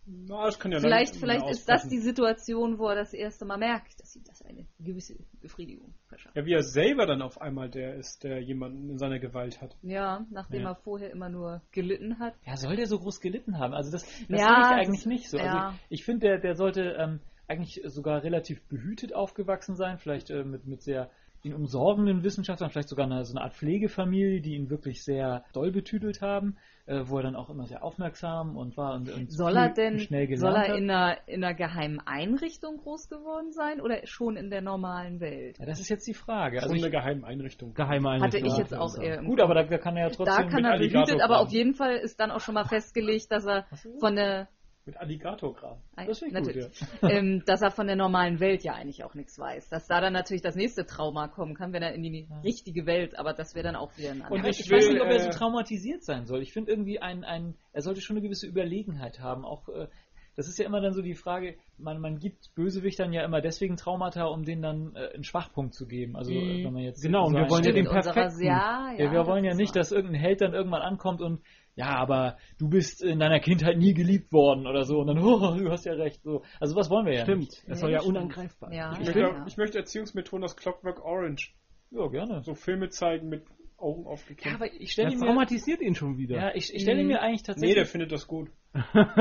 [0.08, 3.58] Na, das kann ja Vielleicht, vielleicht ist das die Situation, wo er das erste Mal
[3.58, 6.36] merkt, dass ihm das eine gewisse Befriedigung verschafft.
[6.36, 9.76] Ja, wie er selber dann auf einmal der ist, der jemanden in seiner Gewalt hat.
[9.82, 10.70] Ja, nachdem Ja.
[10.72, 12.36] er vorher immer nur gelitten hat.
[12.46, 13.74] Ja, soll der so groß gelitten haben?
[13.74, 15.38] Also das, das Ja, sehe ich das- eigentlich nicht so.
[15.38, 15.44] ja.
[15.44, 20.30] Also ich, ich finde, der, der sollte ähm, eigentlich sogar relativ behütet aufgewachsen sein, vielleicht
[20.30, 21.10] äh, mit, mit sehr
[21.44, 25.72] ihn umsorgenden Wissenschaftlern, vielleicht sogar eine, so eine Art Pflegefamilie, die ihn wirklich sehr doll
[25.72, 26.58] betüdelt haben,
[26.88, 30.28] wo er dann auch immer sehr aufmerksam und war und, und Soll er denn, schnell
[30.28, 34.52] gelernt soll er in einer, in einer geheimen Einrichtung groß geworden sein oder schon in
[34.52, 35.58] der normalen Welt?
[35.58, 36.62] Ja, das ist jetzt die Frage.
[36.62, 37.74] Also in einer ich, geheimen Einrichtung.
[37.74, 38.52] Geheime Hatte Einrichtung.
[38.52, 40.72] ich jetzt auch eher gut, aber da, da kann er ja Da trotzdem kann mit
[40.72, 43.66] er behütet, aber auf jeden Fall ist dann auch schon mal festgelegt, dass er
[44.00, 44.48] von der
[44.88, 45.82] Mit Alligatorgraben.
[45.96, 46.82] Das finde ich gut, natürlich.
[47.02, 49.68] ähm, dass er von der normalen Welt ja eigentlich auch nichts weiß.
[49.70, 53.18] Dass da dann natürlich das nächste Trauma kommen kann, wenn er in die richtige Welt,
[53.18, 54.60] aber das wäre dann auch wieder ein Und anderes.
[54.60, 56.44] ich, ich ich weiß will, nicht, ob er so äh, traumatisiert sein soll.
[56.44, 59.44] Ich finde irgendwie ein, ein, er sollte schon eine gewisse Überlegenheit haben.
[59.44, 59.88] Auch äh,
[60.36, 63.78] das ist ja immer dann so die Frage, man, man gibt Bösewichtern ja immer deswegen
[63.78, 66.16] Traumata, um denen dann äh, einen Schwachpunkt zu geben.
[66.16, 66.64] Also Mhm.
[66.64, 68.44] wenn man jetzt Genau, und so wir wollen ja den perfekten.
[68.46, 69.80] Ja, ja, ja, wir wollen ja nicht, wahr.
[69.82, 71.42] dass irgendein Held dann irgendwann ankommt und
[71.76, 75.56] ja, aber du bist in deiner Kindheit nie geliebt worden oder so und dann, oh,
[75.58, 76.22] du hast ja recht.
[76.24, 76.44] So.
[76.60, 77.64] Also was wollen wir ja Stimmt, nicht.
[77.64, 78.16] es Nee, soll ja stimmt.
[78.18, 79.46] unangreifbar Ja, Ich möchte, ja.
[79.48, 81.54] ich möchte Erziehungsmethoden aus Clockwork Orange.
[81.92, 82.42] Ja, gerne.
[82.44, 83.44] So Filme zeigen mit
[83.78, 84.56] Augen Ja, aufgeklemmt.
[84.56, 86.38] aber ich Das stelle mir, traumatisiert ihn schon wieder.
[86.38, 87.08] ja, ich, ich stelle Mhm.
[87.10, 88.50] mir eigentlich nee, tatsächlich der findet das gut.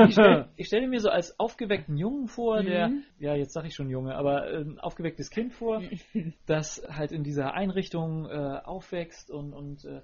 [0.07, 3.03] Ich stelle ich stell mir so als aufgeweckten Jungen vor, der, Mhm.
[3.19, 5.81] ja, jetzt sage ich schon Junge, aber äh, ein aufgewecktes Kind vor,
[6.45, 10.01] das halt in dieser Einrichtung äh, aufwächst und, und äh,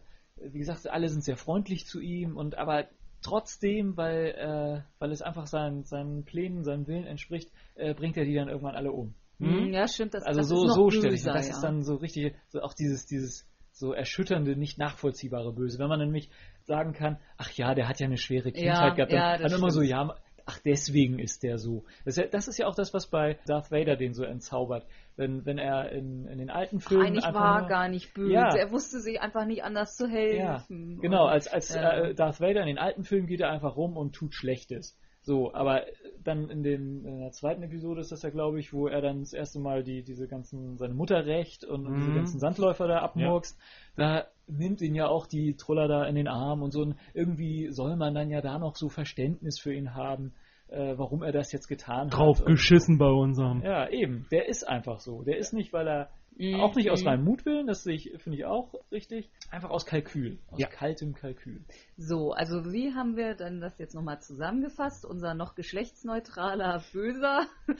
[0.51, 2.87] wie gesagt, alle sind sehr freundlich zu ihm und aber
[3.21, 8.25] trotzdem, weil, äh, weil es einfach seinen, seinen Plänen, seinem Willen entspricht, äh, bringt er
[8.25, 9.13] die dann irgendwann alle um.
[9.39, 10.13] Mhm, Ja, stimmt.
[10.13, 11.53] Das, Also das so, ist noch so stelle ich Das ja.
[11.53, 15.79] ist dann so richtig, so auch dieses, dieses so erschütternde, nicht nachvollziehbare Böse.
[15.79, 16.29] Wenn man nämlich
[16.65, 19.51] sagen kann, ach ja, der hat ja eine schwere Kindheit Ja, gehabt, ja, dann, das
[19.51, 20.15] dann immer so, ja,
[20.51, 21.85] ach deswegen ist der so.
[22.05, 24.85] Das ist, ja, das ist ja auch das, was bei Darth Vader den so entzaubert.
[25.15, 28.33] Wenn, wenn er in, in den alten Filmen Eigentlich einfach war nur, gar nicht böse.
[28.33, 28.55] Ja.
[28.55, 30.99] Er wusste sich einfach nicht anders zu ja, helfen.
[31.01, 31.91] genau, Und- als, als Ja.
[31.93, 34.97] äh, Darth Vader in den alten Filmen geht er einfach rum und tut Schlechtes.
[35.23, 35.83] So, aber
[36.23, 39.19] dann in, dem, in der zweiten Episode ist das ja, glaube ich, wo er dann
[39.19, 42.15] das erste Mal die, diese ganzen, seine Mutter rächt und, und diese Mhm.
[42.15, 43.55] ganzen Sandläufer da abmurkst.
[43.95, 46.81] Da nimmt ihn ja auch die Troller da in den Arm und so.
[46.81, 50.33] Und irgendwie soll man dann ja da noch so Verständnis für ihn haben,
[50.71, 52.45] äh, warum er das jetzt getan Drauf hat.
[52.47, 53.61] Und, geschissen bei unserem.
[53.61, 54.25] ja, eben.
[54.31, 55.21] Der ist einfach so.
[55.23, 56.61] Der ist nicht, weil er Mhm.
[56.61, 57.07] auch nicht aus Mhm.
[57.09, 59.29] reinem Mutwillen, das sehe ich- finde ich auch richtig.
[59.51, 60.39] Einfach aus Kalkül.
[60.49, 60.67] Aus Ja.
[60.69, 61.59] kaltem Kalkül.
[61.97, 65.05] So, also wie haben wir dann das jetzt nochmal zusammengefasst?
[65.05, 67.47] Unser noch geschlechtsneutraler Böser.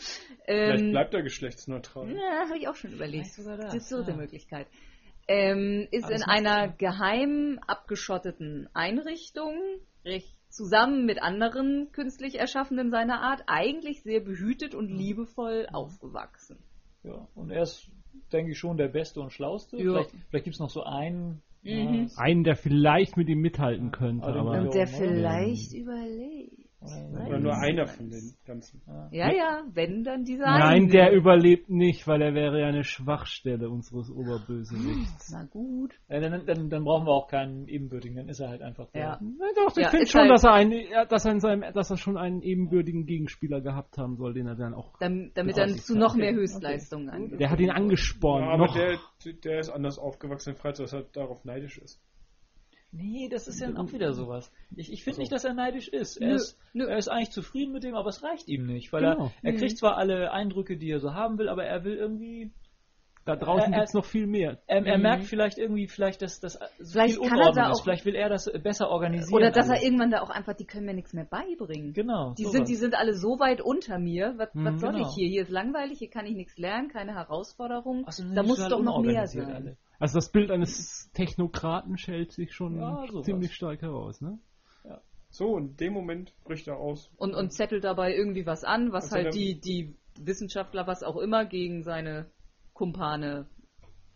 [0.45, 2.11] Vielleicht ähm, bleibt er geschlechtsneutral.
[2.11, 3.27] Ja, habe ich auch schon überlegt.
[3.27, 4.17] Sogar das, Das ist so die ja.
[4.17, 4.67] Möglichkeit.
[5.29, 9.55] Ähm, ist Aber in einer geheim abgeschotteten Einrichtung,
[10.03, 16.57] recht zusammen mit anderen künstlich Erschaffenen seiner Art, eigentlich sehr behütet und liebevoll aufgewachsen.
[17.03, 17.89] Ja, und er ist,
[18.31, 19.77] denke ich, schon der Beste und Schlauste.
[19.77, 19.83] Ja.
[19.83, 21.41] Vielleicht, vielleicht gibt es noch so einen.
[21.63, 22.09] Mhm.
[22.09, 26.60] Ja, Einen, der vielleicht mit ihm mithalten könnte, Aber den aber Und der vielleicht überlebt.
[26.81, 28.81] Oder- Oder nur einer von den ganzen.
[29.11, 30.87] Ja, ja, wenn dann dieser Nein, eine.
[30.87, 35.31] der überlebt nicht, weil er wäre ja eine Schwachstelle unseres Oberbösewichts.
[35.31, 35.93] Na gut.
[36.09, 39.01] Ja, dann, dann, dann brauchen wir auch keinen ebenbürtigen, dann ist er halt einfach der.
[39.01, 39.19] Ja.
[39.21, 40.73] Na doch, ich Ja, finde schon, halt- dass er einen,
[41.09, 44.55] dass er in seinem, dass er schon einen ebenbürtigen Gegenspieler gehabt haben soll, den er
[44.55, 44.97] dann auch.
[44.99, 46.39] Damit, damit dann das zu noch okay, mehr okay.
[46.39, 47.39] Höchstleistungen angeht.
[47.39, 48.45] Der hat ihn angespornt.
[48.45, 48.73] Ja, aber noch.
[48.73, 48.97] der,
[49.43, 52.01] der ist anders aufgewachsen dass er darauf neidisch ist.
[52.93, 54.51] Nee, das ist ja auch wieder sowas.
[54.75, 55.21] Ich, ich finde So.
[55.21, 56.17] nicht, dass er neidisch ist.
[56.17, 56.57] Er, Nö, ist.
[56.73, 56.85] nö.
[56.87, 58.91] er ist eigentlich zufrieden mit dem, aber es reicht ihm nicht.
[58.91, 59.25] Weil Genau.
[59.27, 59.57] er, er Mhm.
[59.57, 62.51] kriegt zwar alle Eindrücke, die er so haben will, aber er will irgendwie.
[63.25, 64.59] Da draußen er- gibt's noch viel mehr.
[64.67, 65.03] Er, er Mhm.
[65.03, 67.81] merkt vielleicht irgendwie, vielleicht, dass das so Vielleicht viel kann er Unordnung da ist.
[67.81, 69.33] Vielleicht will er das besser organisieren.
[69.35, 69.83] Oder dass er alles.
[69.83, 71.93] irgendwann da auch einfach, die können mir nichts mehr beibringen.
[71.93, 72.33] Genau.
[72.37, 74.33] Die sind, die sind alle so weit unter mir.
[74.37, 75.07] Was, Mhm, was soll genau.
[75.07, 75.27] ich hier?
[75.29, 78.05] Hier ist langweilig, hier kann ich nichts lernen, keine Herausforderung.
[78.07, 79.51] Ach so, dann da muss total doch noch mehr sein.
[79.53, 79.77] alle.
[79.99, 84.39] Also das Bild eines Technokraten schält sich schon Ja, ziemlich stark heraus, ne?
[85.33, 87.09] So, in dem Moment bricht er aus.
[87.15, 91.15] Und, und zettelt dabei irgendwie was an, was Also halt die, die Wissenschaftler, was auch
[91.15, 92.25] immer, gegen seine
[92.81, 93.45] Kumpane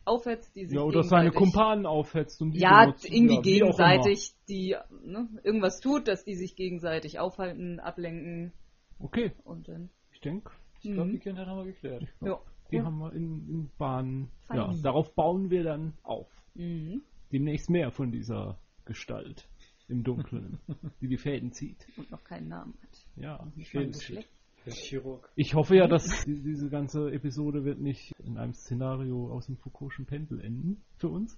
[0.06, 4.34] aufhetzt, die sich Ja, oder seine gegenseitig- Kumpanen aufhetzt und die Ja, irgendwie Ja, gegenseitig,
[4.50, 8.54] die ne, irgendwas tut, dass die sich gegenseitig aufhalten, ablenken.
[8.98, 9.90] Okay, und dann.
[10.12, 10.52] ich denke,
[10.82, 11.14] Ich glaube, Mhm.
[11.14, 12.08] die Kindheit haben wir geklärt.
[12.22, 12.40] Ja.
[12.72, 14.30] die haben wir in, in Bahn.
[14.48, 14.58] Fein.
[14.58, 16.28] Ja, darauf bauen wir dann auf.
[16.56, 17.02] Mhm.
[17.32, 19.48] Demnächst mehr von dieser Gestalt
[19.88, 20.60] im Dunkeln,
[21.02, 21.86] die die Fäden zieht.
[21.98, 23.06] Und noch keinen Namen hat.
[23.16, 24.30] Ja, ein Fäden Geschlecht.
[24.66, 25.32] Der Chirurg.
[25.36, 29.58] ich hoffe ja, dass die, diese ganze Episode wird nicht in einem Szenario aus dem
[29.58, 31.38] Foucault'schen Pendel enden für uns.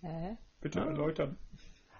[0.00, 0.36] Hä?
[0.60, 1.36] Bitte erläutern.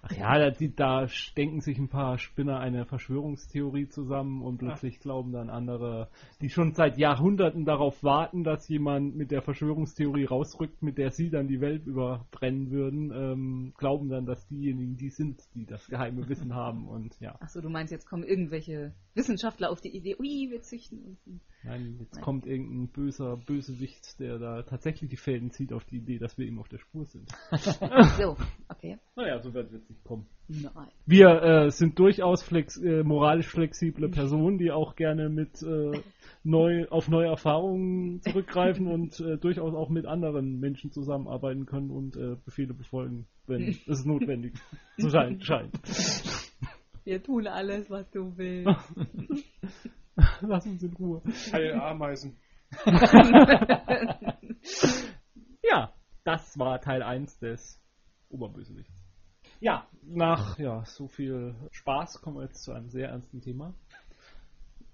[0.05, 4.99] Ach ja, da, die, da denken sich ein paar Spinner eine Verschwörungstheorie zusammen und plötzlich
[4.99, 6.09] glauben dann andere,
[6.41, 11.31] die schon seit Jahrhunderten darauf warten, dass jemand mit der Verschwörungstheorie rausrückt, mit der sie
[11.31, 16.29] dann die Welt überbrennen würden, ähm, glauben dann, dass diejenigen die sind, die das geheime
[16.29, 17.37] Wissen haben und ja.
[17.41, 21.41] Achso, du meinst, jetzt kommen irgendwelche Wissenschaftler auf die Idee, ui, wir züchten uns.
[21.65, 22.25] Ein- Nein, jetzt Nein.
[22.25, 26.47] kommt irgendein böser Bösewicht, der da tatsächlich die Fäden zieht auf die Idee, dass wir
[26.47, 27.31] ihm auf der Spur sind.
[28.19, 28.37] So,
[28.69, 28.99] okay.
[29.17, 30.27] Naja, so wird es nicht kommen.
[30.49, 30.89] Nein.
[31.07, 35.93] Wir äh, sind durchaus flex äh, moralisch flexible Personen, die auch gerne mit äh,
[36.45, 42.17] neu auf neue Erfahrungen zurückgreifen und äh, durchaus auch mit anderen Menschen zusammenarbeiten können und
[42.17, 44.55] äh, Befehle befolgen, wenn es notwendig
[44.99, 45.79] zu sein scheint.
[47.05, 48.77] Wir tun alles, was du willst.
[50.41, 51.23] Lass uns in Ruhe.
[51.51, 52.37] Teil Ameisen.
[55.63, 55.95] Ja,
[56.25, 57.81] das war Teil 1 des
[58.29, 58.93] Oberbösewichts.
[59.61, 63.75] Ja, nach ja, so viel Spaß kommen wir jetzt zu einem sehr ernsten Thema.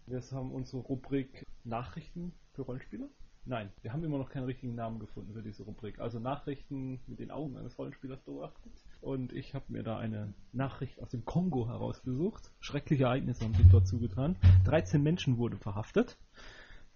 [0.07, 3.09] Wir haben unsere Rubrik Nachrichten für Rollenspieler.
[3.45, 5.99] Nein, wir haben immer noch keinen richtigen Namen gefunden für diese Rubrik.
[6.01, 8.73] Also Nachrichten mit den Augen eines Rollenspielers beobachtet.
[9.01, 12.51] Und ich habe mir da eine Nachricht aus dem Kongo herausgesucht.
[12.61, 14.37] Schreckliche Ereignisse haben sich dort zugetan.
[14.65, 16.19] 13 Menschen wurden verhaftet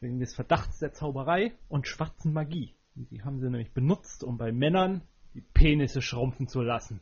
[0.00, 2.74] wegen des Verdachts der Zauberei und schwarzen Magie.
[2.94, 5.02] Die haben sie nämlich benutzt, um bei Männern
[5.34, 7.00] die Penisse schrumpfen zu lassen.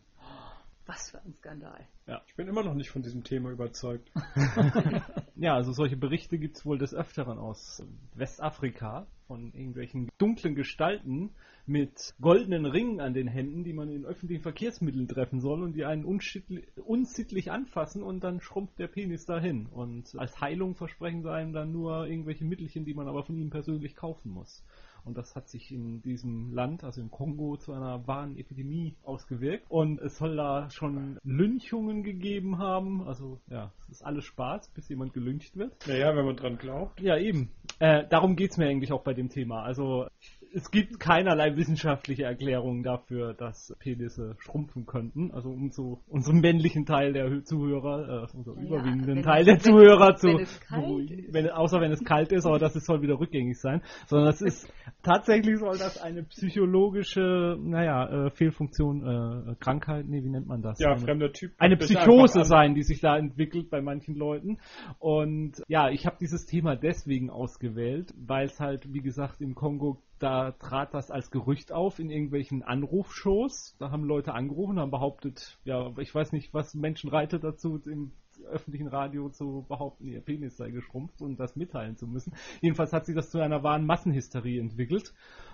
[0.87, 1.87] Was für ein Skandal.
[2.27, 4.11] Ich bin immer noch nicht von diesem Thema überzeugt.
[5.37, 7.83] Ja, also solche Berichte gibt es wohl des Öfteren aus
[8.15, 11.31] Westafrika von irgendwelchen dunklen Gestalten
[11.65, 15.85] mit goldenen Ringen an den Händen, die man in öffentlichen Verkehrsmitteln treffen soll und die
[15.85, 19.67] einen unsittlich anfassen und dann schrumpft der Penis dahin.
[19.67, 23.51] Und als Heilung versprechen sie einem dann nur irgendwelche Mittelchen, die man aber von ihnen
[23.51, 24.65] persönlich kaufen muss.
[25.05, 29.65] Und das hat sich in diesem Land, also im Kongo, zu einer wahren Epidemie ausgewirkt.
[29.69, 33.03] Und es soll da schon Lynchungen gegeben haben.
[33.07, 35.87] Also ja, es ist alles Spaß, bis jemand gelyncht wird.
[35.87, 37.01] Naja, wenn man dran glaubt.
[37.01, 37.51] Ja, eben.
[37.79, 39.63] Äh, darum geht's mir eigentlich auch bei dem Thema.
[39.63, 40.07] Also
[40.53, 45.31] es gibt keinerlei wissenschaftliche Erklärungen dafür, dass Penisse schrumpfen könnten.
[45.33, 49.55] Also um so unseren männlichen Teil der Hö- Zuhörer, äh, unseren Ja, überwiegenden Teil der
[49.55, 51.27] wenn- Zuhörer zu es beruhigen.
[51.33, 53.83] Wenn, außer wenn es kalt ist, aber das ist, soll wieder rückgängig sein.
[54.07, 54.73] Sondern es ist
[55.03, 59.07] tatsächlich soll das eine psychologische, naja, äh, Fehlfunktion,
[59.51, 60.79] äh, Krankheit, nee, wie nennt man das?
[60.79, 61.53] Ja, Eine- fremder Typ.
[61.59, 64.59] eine Das Psychose sein, die sich da entwickelt bei manchen Leuten.
[64.99, 70.03] Und ja, ich habe dieses Thema deswegen ausgewählt, weil es halt, wie gesagt, im Kongo,
[70.21, 73.75] da trat das als Gerücht auf in irgendwelchen Anrufshows.
[73.79, 78.13] Da haben Leute angerufen, haben behauptet, ja, ich weiß nicht, was Menschen reitet dazu, im
[78.45, 82.33] öffentlichen Radio zu behaupten, ihr Penis sei geschrumpft und das mitteilen zu müssen.
[82.61, 85.13] Jedenfalls hat sich das zu einer wahren Massenhysterie entwickelt.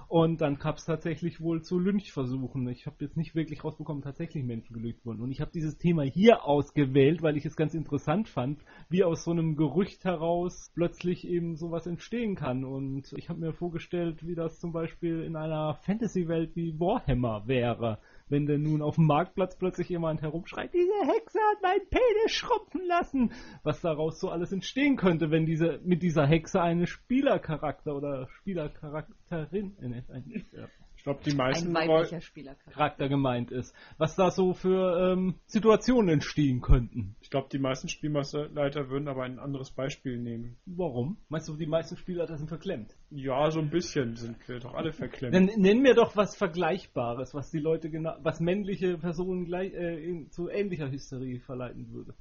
[0.08, 2.68] Und dann gab es tatsächlich wohl zu Lynchversuchen.
[2.68, 5.20] Ich habe jetzt nicht wirklich rausbekommen, tatsächlich Menschen gelügt wurden.
[5.20, 9.24] Und ich habe dieses Thema hier ausgewählt, weil ich es ganz interessant fand, wie aus
[9.24, 12.64] so einem Gerücht heraus plötzlich eben sowas entstehen kann.
[12.64, 17.98] Und ich habe mir vorgestellt, wie das zum Beispiel in einer Fantasy-Welt wie Warhammer wäre.
[18.28, 22.84] Wenn denn nun auf dem Marktplatz plötzlich jemand herumschreit, diese Hexe hat meinen Penis schrumpfen
[22.86, 23.32] lassen.
[23.62, 29.76] Was daraus so alles entstehen könnte, wenn diese, mit dieser Hexe eine Spielercharakter oder Spielercharakterin,
[29.80, 30.68] äh, ein, ja,
[31.06, 32.70] glaube, die meisten Ein Roll- weiblicher Spielercharakter.
[32.72, 33.72] Charakter gemeint ist.
[33.96, 37.14] Was da so für ähm, Situationen entstehen könnten.
[37.20, 40.56] ich glaube, die meisten Spielmeisterleiter würden aber ein anderes Beispiel nehmen.
[40.66, 41.16] Warum?
[41.28, 42.96] Meinst du, die meisten Spieler da sind verklemmt?
[43.10, 45.32] Ja, so ein bisschen sind wir doch alle verklemmt.
[45.34, 50.02] Dann nenn mir doch was Vergleichbares, was die Leute genau, was männliche Personen gleich, äh,
[50.04, 52.14] in, zu ähnlicher Hysterie verleiten würde.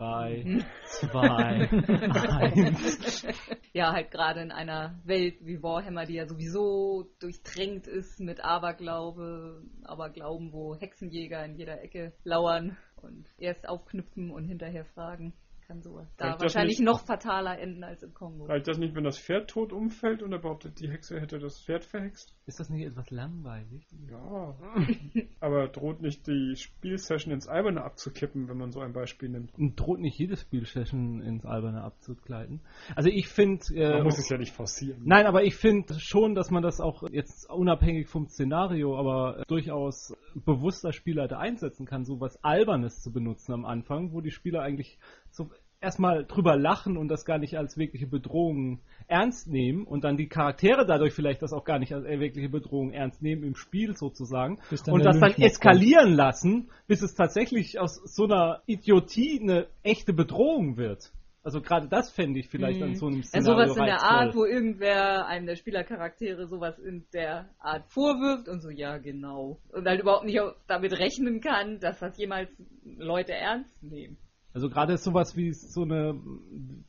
[0.00, 3.26] Drei, zwei, eins.
[3.74, 9.62] Ja, halt gerade in einer Welt wie Warhammer, die ja sowieso durchtränkt ist mit Aberglaube,
[9.84, 15.34] Aberglauben, wo Hexenjäger in jeder Ecke lauern und erst aufknüpfen und hinterher fragen,
[15.70, 16.86] kann sowas da wahrscheinlich nicht?
[16.86, 18.46] noch fataler enden als im Kongo.
[18.46, 21.60] Reicht das nicht, wenn das Pferd tot umfällt und er behauptet, die Hexe hätte das
[21.62, 22.34] Pferd verhext?
[22.46, 23.86] Ist das nicht etwas langweilig?
[24.10, 24.56] Ja.
[25.40, 29.56] aber droht nicht die Spielsession ins Alberne abzukippen, wenn man so ein Beispiel nimmt?
[29.56, 32.62] Und droht nicht jedes Spielsession ins Alberne abzugleiten.
[32.96, 33.64] Also ich finde...
[33.72, 35.02] Äh, Man muss es ja nicht forcieren.
[35.04, 40.12] Nein, aber ich finde schon, dass man das auch jetzt unabhängig vom Szenario, aber durchaus
[40.34, 44.62] bewusster Spieler da einsetzen kann, so was Albernes zu benutzen am Anfang, wo die Spieler
[44.62, 44.98] eigentlich
[45.30, 45.50] so
[45.80, 50.28] erstmal drüber lachen und das gar nicht als wirkliche Bedrohung ernst nehmen und dann die
[50.28, 54.58] Charaktere dadurch vielleicht das auch gar nicht als wirkliche Bedrohung ernst nehmen im Spiel sozusagen
[54.86, 60.76] und das dann eskalieren lassen, bis es tatsächlich aus so einer Idiotie eine echte Bedrohung
[60.76, 61.12] wird.
[61.42, 64.02] Also gerade das fände ich vielleicht an so einem Ja, Szenario sowas in der.
[64.02, 69.58] Art, wo irgendwer einem der Spielercharaktere sowas in der Art vorwirft und so, ja, genau.
[69.72, 72.50] Und halt überhaupt nicht auch damit rechnen kann, dass das jemals
[72.84, 74.18] Leute ernst nehmen.
[74.52, 76.20] Also gerade sowas wie so eine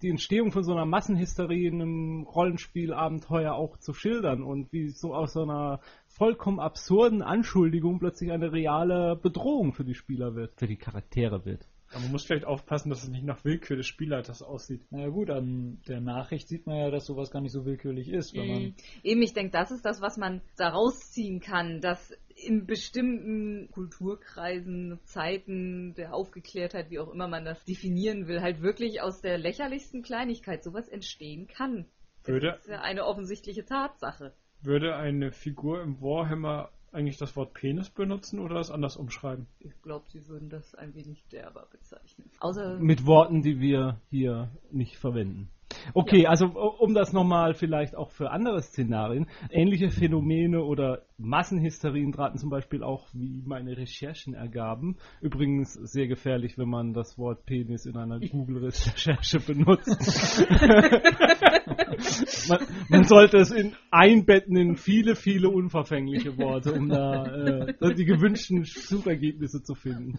[0.01, 5.13] die Entstehung von so einer Massenhysterie in einem Rollenspielabenteuer auch zu schildern und wie so
[5.13, 10.67] aus so einer vollkommen absurden Anschuldigung plötzlich eine reale Bedrohung für die Spieler wird, für
[10.67, 11.67] die Charaktere wird.
[11.91, 14.89] Aber man muss vielleicht aufpassen, dass es nicht nach Willkür des Spielleiters aussieht.
[14.91, 18.33] Naja gut, an der Nachricht sieht man ja, dass sowas gar nicht so willkürlich ist,
[18.33, 18.75] wenn man Mhm.
[19.03, 24.99] Eben, ich denke, das ist das, was man da rausziehen kann, dass in bestimmten Kulturkreisen,
[25.03, 30.01] Zeiten der Aufgeklärtheit, wie auch immer man das definieren will, halt wirklich aus der lächerlichsten
[30.03, 31.85] Kleinigkeit sowas entstehen kann.
[32.23, 34.33] Würde, Das ist ja eine offensichtliche Tatsache.
[34.61, 39.47] würde eine Figur im Warhammer eigentlich das Wort Penis benutzen oder es anders umschreiben?
[39.59, 42.29] Ich glaube, sie würden das ein wenig derber bezeichnen.
[42.39, 45.49] Außer Mit Worten, die wir hier nicht verwenden.
[45.93, 52.37] Okay, also um das nochmal vielleicht auch für andere Szenarien, ähnliche Phänomene oder Massenhysterien traten
[52.37, 54.97] zum Beispiel auch, wie meine Recherchen ergaben.
[55.21, 60.47] Übrigens sehr gefährlich, wenn man das Wort Penis in einer Google-Recherche benutzt.
[62.49, 62.59] man,
[62.89, 68.63] man, sollte es in einbetten in viele, viele unverfängliche Worte, um da äh, die gewünschten
[68.63, 70.17] Suchergebnisse zu finden.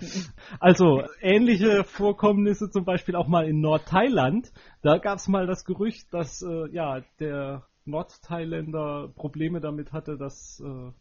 [0.61, 4.53] Also ähnliche Vorkommnisse zum Beispiel auch mal in Nordthailand.
[4.82, 10.62] Da gab es mal das Gerücht, dass äh, ja der Nordthailänder Probleme damit hatte, dass
[10.64, 10.93] äh,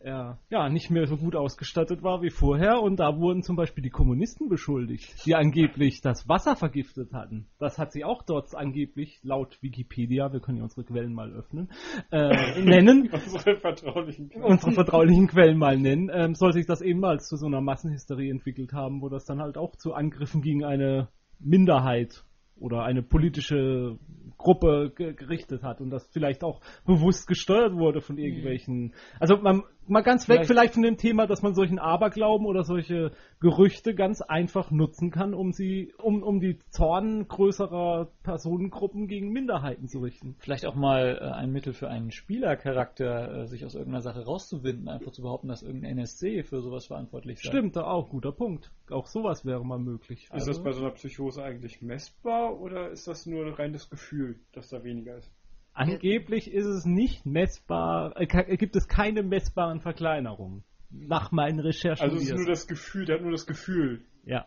[0.00, 3.82] er ja nicht mehr so gut ausgestattet war wie vorher und da wurden zum Beispiel
[3.82, 7.46] die Kommunisten beschuldigt, die angeblich das Wasser vergiftet hatten.
[7.58, 11.70] Das hat sie auch dort angeblich laut Wikipedia, wir können ja unsere Quellen mal öffnen,
[12.10, 13.10] äh, nennen.
[13.12, 14.44] unsere vertraulichen Quellen.
[14.44, 16.10] Unsere vertraulichen Quellen mal nennen.
[16.12, 19.58] Ähm, soll sich das ebenfalls zu so einer Massenhysterie entwickelt haben, wo das dann halt
[19.58, 22.24] auch zu Angriffen gegen eine Minderheit
[22.60, 23.98] oder eine politische
[24.38, 28.94] Gruppe gerichtet hat und das vielleicht auch bewusst gesteuert wurde von irgendwelchen.
[29.18, 32.64] Also man, mal ganz weg vielleicht, vielleicht von dem Thema, dass man solchen Aberglauben oder
[32.64, 39.30] solche Gerüchte ganz einfach nutzen kann, um sie, um, um die Zorn größerer Personengruppen gegen
[39.30, 40.36] Minderheiten zu richten.
[40.38, 44.88] Vielleicht auch mal äh, ein Mittel für einen Spielercharakter, äh, sich aus irgendeiner Sache rauszuwinden,
[44.88, 47.48] einfach zu behaupten, dass irgendein NSC für sowas verantwortlich sei.
[47.48, 48.70] Stimmt, da auch guter Punkt.
[48.90, 50.24] Auch sowas wäre mal möglich.
[50.24, 53.90] Ist also, das bei so einer Psychose eigentlich messbar oder ist das nur ein reines
[53.90, 55.30] Gefühl, dass da weniger ist?
[55.72, 60.64] Angeblich ist es nicht messbar, äh, gibt es keine messbaren Verkleinerungen.
[60.90, 62.02] Nach meinen Recherchen.
[62.02, 64.02] Also es ist nur das Gefühl, der hat nur das Gefühl.
[64.24, 64.46] Ja.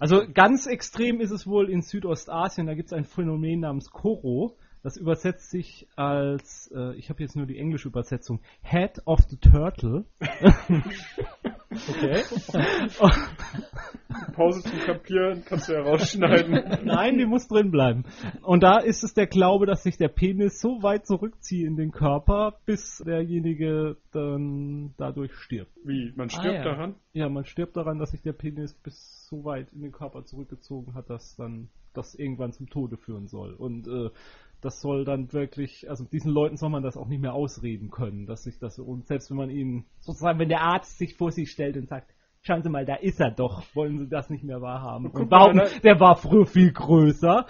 [0.00, 4.56] also ganz extrem ist es wohl in Südostasien, da gibt es ein Phänomen namens Koro.
[4.82, 9.36] Das übersetzt sich als, äh, ich habe jetzt nur die englische Übersetzung, Head of the
[9.36, 10.04] Turtle.
[11.70, 12.22] okay.
[14.38, 16.84] Pause zum Kapieren kannst du ja rausschneiden.
[16.84, 18.04] Nein, die muss drin bleiben.
[18.42, 21.90] Und da ist es der Glaube, dass sich der Penis so weit zurückzieht in den
[21.90, 25.72] Körper, bis derjenige dann dadurch stirbt.
[25.84, 26.12] Wie?
[26.16, 26.64] Man stirbt ah, ja.
[26.64, 26.94] daran?
[27.12, 30.94] Ja, man stirbt daran, dass sich der Penis bis so weit in den Körper zurückgezogen
[30.94, 33.54] hat, dass dann das irgendwann zum Tode führen soll.
[33.54, 34.10] Und äh,
[34.60, 38.26] das soll dann wirklich, also diesen Leuten soll man das auch nicht mehr ausreden können,
[38.26, 41.46] dass sich das, und selbst wenn man ihnen, sozusagen, wenn der Arzt sich vor sie
[41.46, 44.60] stellt und sagt, schauen Sie mal, da ist er doch, wollen Sie das nicht mehr
[44.60, 45.06] wahrhaben.
[45.06, 47.46] Und, und warum, der war früher viel größer.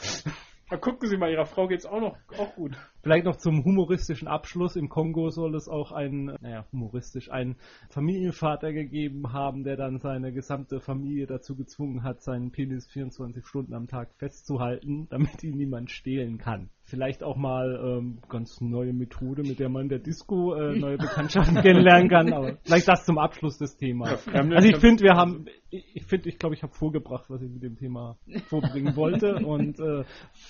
[0.70, 2.76] Da gucken Sie mal, Ihrer Frau geht's auch noch auch gut.
[3.02, 4.76] Vielleicht noch zum humoristischen Abschluss.
[4.76, 7.56] Im Kongo soll es auch ein, naja, humoristisch, einen
[7.88, 13.72] Familienvater gegeben haben, der dann seine gesamte Familie dazu gezwungen hat, seinen Penis 24 Stunden
[13.72, 19.42] am Tag festzuhalten, damit ihn niemand stehlen kann vielleicht auch mal ähm, ganz neue Methode,
[19.42, 22.32] mit der man in der Disco äh, neue Bekanntschaften kennenlernen kann.
[22.32, 24.24] Aber vielleicht das zum Abschluss des Themas.
[24.26, 27.50] Ja, also ich finde, wir haben, ich finde, ich glaube, ich habe vorgebracht, was ich
[27.50, 28.16] mit dem Thema
[28.46, 30.04] vorbringen wollte und äh,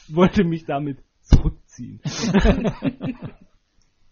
[0.08, 2.00] wollte mich damit zurückziehen.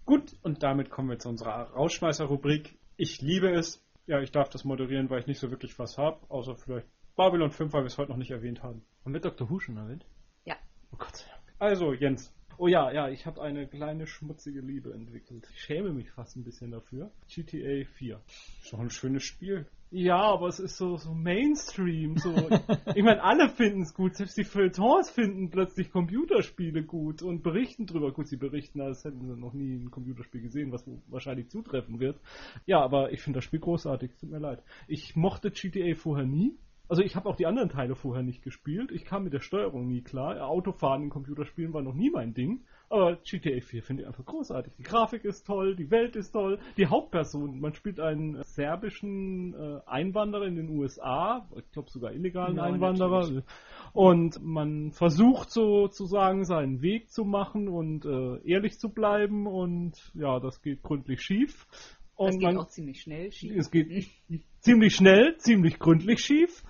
[0.05, 2.77] Gut, und damit kommen wir zu unserer Rausschmeißer-Rubrik.
[2.97, 3.83] Ich liebe es.
[4.07, 7.51] Ja, ich darf das moderieren, weil ich nicht so wirklich was habe, außer vielleicht Babylon
[7.51, 8.83] 5, weil wir es heute noch nicht erwähnt haben.
[9.05, 9.49] Haben wir Dr.
[9.49, 10.07] Who schon erwähnt?
[10.45, 10.55] Ja.
[10.93, 11.36] Oh Gott sei Dank.
[11.59, 12.33] Also, Jens.
[12.59, 15.47] Oh ja, ja, ich habe eine kleine schmutzige Liebe entwickelt.
[15.53, 17.11] Ich schäme mich fast ein bisschen dafür.
[17.29, 18.21] GTA 4.
[18.63, 19.67] Ist doch ein schönes Spiel.
[19.91, 22.17] Ja, aber es ist so, so Mainstream.
[22.17, 22.35] So.
[22.95, 24.17] ich meine, alle finden es gut.
[24.17, 28.13] Selbst die Feuilletons finden plötzlich Computerspiele gut und berichten drüber.
[28.13, 32.19] Gut, sie berichten, als hätten sie noch nie ein Computerspiel gesehen, was wahrscheinlich zutreffen wird.
[32.65, 34.13] Ja, aber ich finde das Spiel großartig.
[34.19, 34.63] Tut mir leid.
[34.89, 36.57] Ich mochte GTA vorher nie.
[36.89, 38.93] Also ich habe auch die anderen Teile vorher nicht gespielt.
[38.93, 40.41] Ich kam mit der Steuerung nie klar.
[40.49, 42.65] Autofahren in Computerspielen war noch nie mein Ding.
[42.89, 44.75] Aber GTA 4 finde ich einfach großartig.
[44.79, 46.61] Die Grafik ist toll, die Welt ist toll.
[46.77, 52.57] Die Hauptperson, man spielt einen serbischen äh, Einwanderer in den USA, ich glaube sogar illegalen
[52.57, 53.23] ja, Einwanderer.
[53.23, 53.45] Natürlich.
[53.93, 59.49] Und man versucht sozusagen seinen Weg zu machen und äh, ehrlich zu bleiben.
[59.49, 61.67] Und ja, das geht gründlich schief.
[62.15, 63.57] Und das geht man, auch ziemlich schnell schief.
[63.57, 63.89] Es geht
[64.67, 66.65] ziemlich schnell, ziemlich gründlich schief.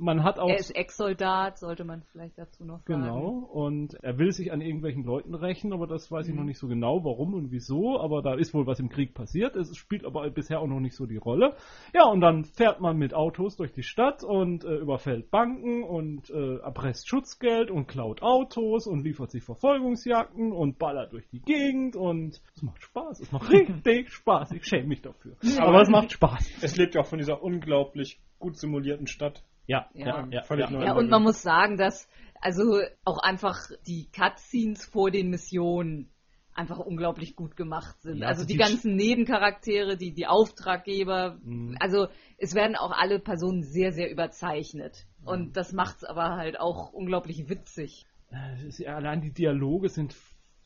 [0.00, 0.48] Man hat auch.
[0.48, 3.02] Er ist Ex-Soldat, sollte man vielleicht dazu noch sagen.
[3.02, 3.50] Genau.
[3.52, 6.32] Und er will sich an irgendwelchen Leuten rächen, aber das weiß mhm.
[6.32, 8.00] ich noch nicht so genau, warum und wieso.
[8.00, 9.56] Aber da ist wohl was im Krieg passiert.
[9.56, 11.54] Es spielt aber bisher auch noch nicht so die Rolle.
[11.94, 16.30] Ja, und dann fährt man mit Autos durch die Stadt und äh, überfällt Banken und
[16.30, 21.94] äh, erpresst Schutzgeld und klaut Autos und liefert sich Verfolgungsjagden und ballert durch die Gegend
[21.94, 23.20] und es macht Spaß.
[23.20, 24.52] Es macht richtig Spaß.
[24.52, 25.36] Ich schäme mich dafür.
[25.58, 26.62] Aber, aber es macht Spaß.
[26.62, 29.44] Es lebt ja auch von dieser unglaublich gut simulierten Stadt.
[29.66, 30.82] Ja, ja, ja, völlig ja.
[30.82, 32.08] ja und man muss sagen, dass
[32.40, 36.10] also auch einfach die Cutscenes vor den Missionen
[36.54, 38.18] einfach unglaublich gut gemacht sind.
[38.18, 41.76] Ja, also also die die ganzen Nebencharaktere, die, die Auftraggeber, Mhm.
[41.78, 45.06] also es werden auch alle Personen sehr, sehr überzeichnet.
[45.20, 45.28] Mhm.
[45.28, 48.06] Und das macht's aber halt auch unglaublich witzig.
[48.30, 50.14] Äh, es ist, allein die Dialoge sind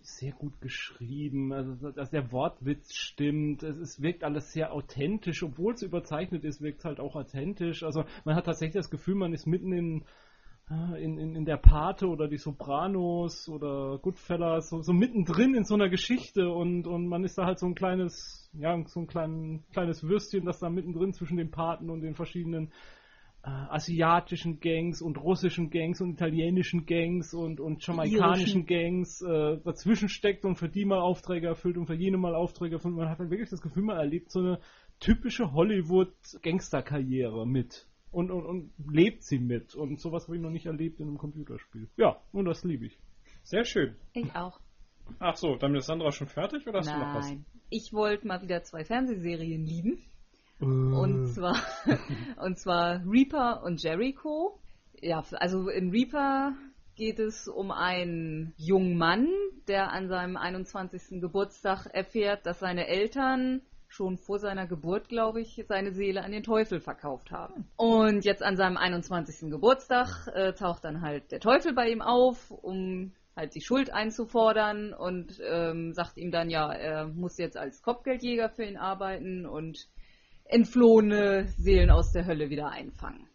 [0.04, 5.74] sehr gut geschrieben, also dass der Wortwitz stimmt, es, es wirkt alles sehr authentisch, obwohl
[5.74, 7.82] es überzeichnet ist, wirkt es halt auch authentisch.
[7.82, 10.04] Also man hat tatsächlich das Gefühl, man ist mitten in
[10.70, 15.64] äh, in, in, in der Pate oder die Sopranos oder Goodfellas, so, so mittendrin in
[15.64, 16.48] so einer Geschichte.
[16.48, 20.44] Und, und man ist da halt so ein kleines, ja, so ein klein, kleines Würstchen,
[20.44, 22.72] das da mittendrin zwischen den Paten und den verschiedenen
[23.50, 30.44] asiatischen Gangs und russischen Gangs und italienischen Gangs und, und jamaikanischen Gangs äh, dazwischen steckt
[30.44, 32.94] und für die mal Aufträge erfüllt und für jene mal Aufträge erfüllt.
[32.94, 34.60] Man hat dann wirklich das Gefühl, man erlebt so eine
[35.00, 37.86] typische Hollywood-Gangster-Karriere mit.
[38.10, 39.74] Und, und, und lebt sie mit.
[39.74, 41.88] Und sowas habe ich noch nicht erlebt in einem Computerspiel.
[41.96, 42.96] Ja, und das liebe ich.
[43.42, 43.96] Sehr schön.
[44.12, 44.60] Ich auch.
[45.18, 47.28] Ach so, dann ist Sandra schon fertig oder hast du noch was?
[47.28, 47.44] Nein.
[47.70, 49.98] Ich wollte mal wieder zwei Fernsehserien lieben.
[50.60, 50.64] Äh.
[50.64, 51.56] Und zwar,
[52.42, 54.58] und zwar Reaper und Jericho.
[55.00, 56.54] Ja, also in Reaper
[56.94, 59.28] geht es um einen jungen Mann,
[59.66, 61.20] der an seinem 21.
[61.20, 66.42] Geburtstag erfährt, dass seine Eltern schon vor seiner Geburt, glaube ich, seine Seele an den
[66.42, 67.68] Teufel verkauft haben.
[67.76, 69.50] Und jetzt an seinem 21.
[69.50, 74.92] Geburtstag äh, taucht dann halt der Teufel bei ihm auf, um halt die Schuld einzufordern
[74.92, 79.88] und ähm, sagt ihm dann, ja, er muss jetzt als Kopfgeldjäger für ihn arbeiten und
[80.44, 83.26] entflohene Seelen aus der Hölle wieder einfangen.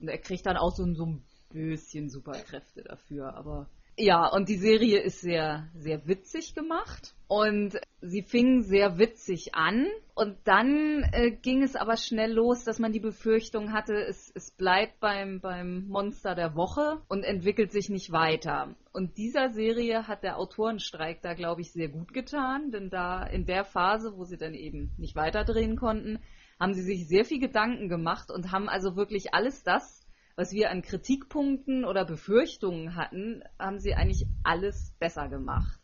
[0.00, 3.68] Und er kriegt dann auch so, so ein bisschen Superkräfte dafür, aber
[4.02, 9.86] ja, und die Serie ist sehr, sehr witzig gemacht und sie fing sehr witzig an
[10.14, 14.52] und dann äh, ging es aber schnell los, dass man die Befürchtung hatte, es, es
[14.52, 18.74] bleibt beim, beim Monster der Woche und entwickelt sich nicht weiter.
[18.92, 23.44] Und dieser Serie hat der Autorenstreik da, glaube ich, sehr gut getan, denn da in
[23.44, 26.20] der Phase, wo sie dann eben nicht weiterdrehen konnten,
[26.60, 30.06] haben sie sich sehr viel Gedanken gemacht und haben also wirklich alles das,
[30.36, 35.80] was wir an Kritikpunkten oder Befürchtungen hatten, haben sie eigentlich alles besser gemacht.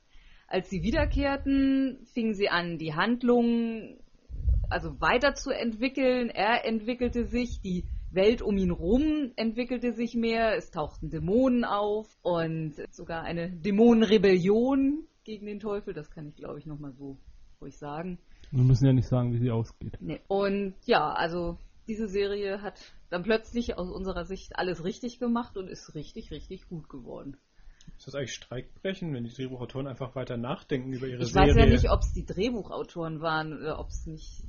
[0.46, 3.98] Als sie wiederkehrten, fingen sie an, die Handlung
[4.68, 6.28] also weiterzuentwickeln.
[6.30, 12.06] Er entwickelte sich, die Welt um ihn rum entwickelte sich mehr, es tauchten Dämonen auf
[12.22, 17.18] und sogar eine Dämonenrebellion gegen den Teufel, das kann ich glaube ich nochmal so
[17.60, 18.18] ruhig sagen.
[18.50, 19.96] Wir müssen ja nicht sagen, wie sie ausgeht.
[20.00, 20.20] Nee.
[20.28, 22.80] Und ja, also diese Serie hat
[23.10, 27.36] dann plötzlich aus unserer Sicht alles richtig gemacht und ist richtig, richtig gut geworden.
[27.96, 31.50] Ist das eigentlich Streikbrechen, wenn die Drehbuchautoren einfach weiter nachdenken über ihre Ich Serie?
[31.50, 34.42] weiß ja nicht, ob es die Drehbuchautoren waren oder ob es nicht.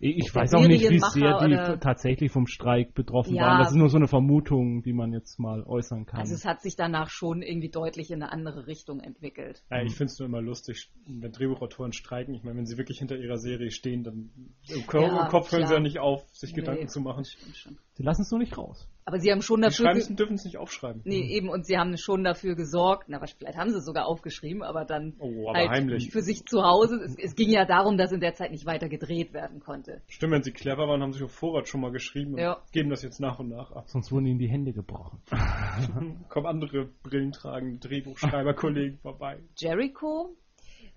[0.00, 3.42] Ich, Ich weiß auch nicht, wie sehr die oder- tatsächlich vom Streik betroffen Ja.
[3.42, 3.58] waren.
[3.58, 6.20] Das ist nur so eine Vermutung, die man jetzt mal äußern kann.
[6.20, 9.64] also es hat sich danach schon irgendwie deutlich in eine andere Richtung entwickelt.
[9.70, 12.34] Ja, ich finde es nur immer lustig, wenn Drehbuchautoren streiken.
[12.34, 14.30] Ich meine, wenn sie wirklich hinter ihrer Serie stehen, dann
[14.68, 16.60] im, Ko Ja, im Kopf hören sie ja nicht auf, sich Nee.
[16.60, 17.24] Gedanken zu machen.
[17.24, 17.78] Stimmt schon.
[17.98, 18.88] Sie lassen es nur nicht raus.
[19.04, 19.90] Aber sie haben schon Die dafür.
[20.08, 21.00] und dürfen es nicht aufschreiben.
[21.04, 24.62] Nee, eben, und sie haben schon dafür gesorgt, na, vielleicht haben sie es sogar aufgeschrieben,
[24.62, 26.10] aber dann Oh, aber halt heimlich.
[26.10, 26.96] für sich zu Hause.
[27.04, 30.02] Es, es ging ja darum, dass in der Zeit nicht weiter gedreht werden konnte.
[30.08, 32.62] Stimmt, wenn sie clever waren, haben sie auf Vorrat schon mal geschrieben und Ja.
[32.72, 33.84] geben das jetzt nach und nach ab.
[33.88, 35.20] Sonst wurden ihnen die Hände gebrochen.
[36.28, 39.38] Kommen andere brillentragende Drehbuchschreiberkollegen vorbei.
[39.56, 40.36] Jericho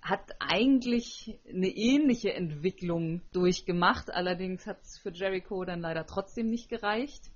[0.01, 6.69] hat eigentlich eine ähnliche Entwicklung durchgemacht, allerdings hat es für Jericho dann leider trotzdem nicht
[6.69, 7.29] gereicht,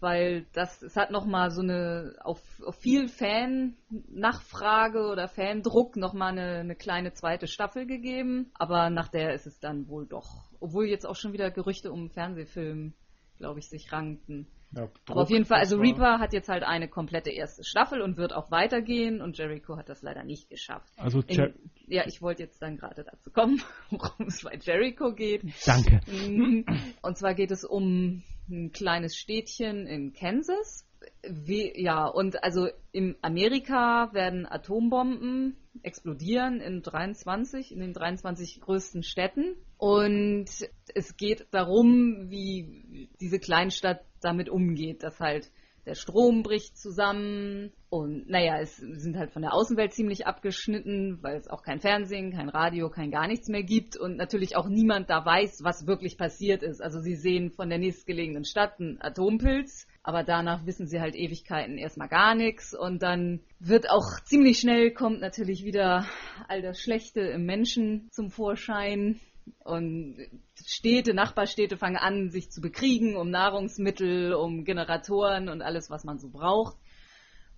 [0.00, 6.14] weil das es hat noch mal so eine auf, auf viel Fan-Nachfrage oder Fandruck noch
[6.14, 10.50] mal eine, eine kleine zweite Staffel gegeben, aber nach der ist es dann wohl doch,
[10.58, 12.92] obwohl jetzt auch schon wieder Gerüchte um Fernsehfilm,
[13.38, 14.48] glaube ich, sich rankten.
[14.72, 18.18] Ja, Aber auf jeden Fall, also Reaper hat jetzt halt eine komplette erste Staffel und
[18.18, 20.92] wird auch weitergehen und Jericho hat das leider nicht geschafft.
[20.98, 21.54] Also, In,
[21.86, 25.42] ja, ich wollte jetzt dann gerade dazu kommen, worum es bei Jericho geht.
[25.64, 26.00] danke.
[26.06, 26.66] Mhm.
[27.00, 30.84] Und zwar geht es um ein kleines Städtchen in Kansas.
[31.22, 39.02] Wie, ja, und also in Amerika werden Atombomben explodieren in 23, in den 23 größten
[39.02, 39.56] Städten.
[39.76, 40.46] Und
[40.94, 45.50] es geht darum, wie diese Kleinstadt damit umgeht, dass halt
[45.88, 51.38] der Strom bricht zusammen und naja, es sind halt von der Außenwelt ziemlich abgeschnitten, weil
[51.38, 55.08] es auch kein Fernsehen, kein Radio, kein gar nichts mehr gibt und natürlich auch niemand
[55.08, 56.82] da weiß, was wirklich passiert ist.
[56.82, 61.78] Also sie sehen von der nächstgelegenen Stadt einen Atompilz, aber danach wissen sie halt Ewigkeiten
[61.78, 66.06] erstmal gar nichts und dann wird auch ziemlich schnell kommt natürlich wieder
[66.48, 69.20] all das Schlechte im Menschen zum Vorschein.
[69.64, 70.16] Und
[70.64, 76.18] Städte, Nachbarstädte fangen an, sich zu bekriegen um Nahrungsmittel, um Generatoren und alles, was man
[76.18, 76.76] so braucht.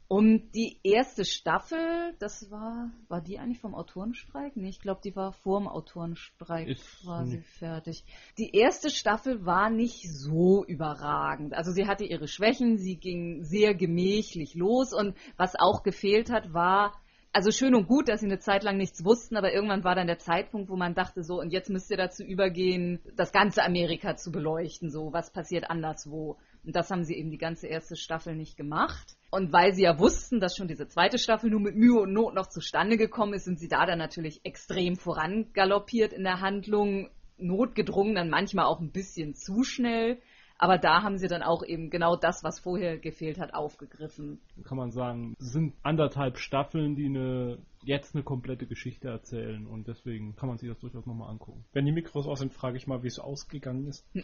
[0.08, 4.56] Und die erste Staffel, das war, war die eigentlich vom Autorenstreik?
[4.56, 8.04] Nee, ich glaube, die war vor dem Autorenstreik Ist quasi nicht- fertig.
[8.36, 11.54] Die erste Staffel war nicht so überragend.
[11.54, 16.52] Also sie hatte ihre Schwächen, sie ging sehr gemächlich los und was auch gefehlt hat,
[16.52, 17.00] war,
[17.32, 20.08] also schön und gut, dass sie eine Zeit lang nichts wussten, aber irgendwann war dann
[20.08, 24.16] der Zeitpunkt, wo man dachte so, und jetzt müsst ihr dazu übergehen, das ganze Amerika
[24.16, 26.38] zu beleuchten, so, was passiert anderswo.
[26.64, 29.16] Und das haben sie eben die ganze erste Staffel nicht gemacht.
[29.30, 32.34] Und weil sie ja wussten, dass schon diese zweite Staffel nur mit Mühe und Not
[32.34, 37.08] noch zustande gekommen ist, sind sie da dann natürlich extrem vorangaloppiert in der Handlung,
[37.38, 40.20] notgedrungen, dann manchmal auch ein bisschen zu schnell.
[40.62, 44.42] Aber da haben sie dann auch eben genau das, was vorher gefehlt hat, aufgegriffen.
[44.62, 49.88] kann man sagen, es sind anderthalb Staffeln, die eine, jetzt eine komplette Geschichte erzählen und
[49.88, 51.64] deswegen kann man sich das durchaus nochmal angucken.
[51.72, 54.06] Wenn die Mikros aus sind, frage ich mal, wie es ausgegangen ist.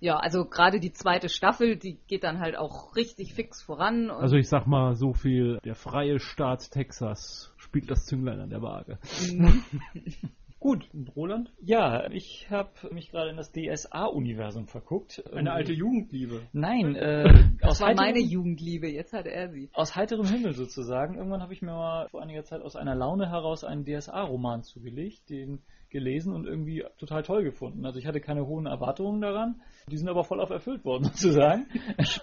[0.00, 4.10] Ja, also gerade die zweite Staffel, die geht dann halt auch richtig fix voran.
[4.10, 8.50] Und Also ich sag mal so viel, der freie Staat Texas spielt das Zünglein an
[8.50, 8.98] der Waage.
[10.64, 11.52] Gut, und Roland?
[11.60, 15.22] Ja, ich habe mich gerade in das DSA-Universum verguckt.
[15.30, 16.40] Eine alte Jugendliebe.
[16.54, 19.68] Nein, äh, das aus, war meine heiterem, Jugendliebe, jetzt hat er sie.
[19.74, 21.16] aus heiterem Himmel sozusagen.
[21.16, 25.28] Irgendwann habe ich mir mal vor einiger Zeit aus einer Laune heraus einen DSA-Roman zugelegt,
[25.28, 25.60] den
[25.94, 27.86] gelesen und irgendwie total toll gefunden.
[27.86, 29.62] Also ich hatte keine hohen Erwartungen daran.
[29.88, 31.66] Die sind aber voll auf erfüllt worden, sozusagen.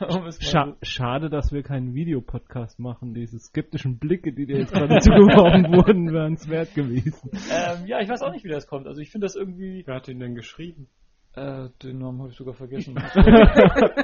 [0.08, 3.14] Um Scha schade, dass wir keinen Videopodcast machen.
[3.14, 7.32] Diese skeptischen Blicke, die dir jetzt gerade zugeworfen wurden, wären es wert gewesen.
[7.32, 8.88] Ähm, ja, ich weiß auch nicht, wie das kommt.
[8.88, 9.84] Also ich finde das irgendwie.
[9.86, 10.88] Wer hat ihn denn geschrieben?
[11.34, 12.96] Äh, den Namen habe ich sogar vergessen.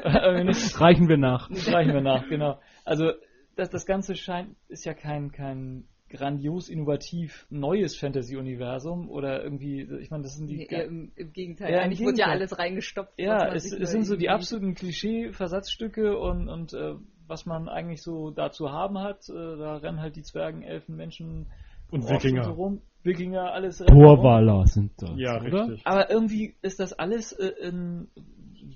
[0.07, 1.49] Äh, Reichen wir nach.
[1.49, 2.59] Das reichen wir nach, genau.
[2.85, 3.11] Also
[3.55, 10.09] das, das Ganze scheint, ist ja kein, kein grandios innovativ neues Fantasy-Universum oder irgendwie, ich
[10.09, 10.57] meine, das sind die.
[10.57, 13.13] Nee, Im, Im Gegenteil, Ja, im eigentlich wurde ja alles reingestopft.
[13.17, 16.95] ja, es, es sind so die absoluten Klischee-Versatzstücke und, und äh,
[17.27, 19.27] was man eigentlich so dazu haben hat.
[19.29, 21.47] Äh, da rennen halt die Zwergen, Elfen, Menschen
[21.91, 22.43] Und Orks Wikinger.
[22.43, 22.81] so rum.
[23.03, 23.77] Wikinger, alles.
[23.77, 25.67] Torwaler sind das, Ja, oder?
[25.67, 25.81] richtig.
[25.85, 28.07] Aber irgendwie ist das alles äh, in,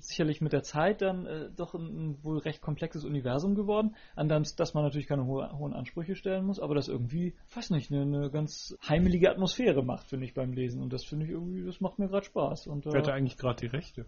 [0.00, 4.28] sicherlich mit der Zeit dann äh, doch ein, ein wohl recht komplexes Universum geworden, an
[4.28, 7.92] das, dass man natürlich keine hohe, hohen Ansprüche stellen muss, aber das irgendwie, weiß nicht,
[7.92, 10.82] eine, eine ganz heimelige Atmosphäre macht, finde ich, beim Lesen.
[10.82, 12.66] Und das finde ich irgendwie, das macht mir gerade Spaß.
[12.66, 14.06] Und, Wer hat da äh, eigentlich gerade die Rechte?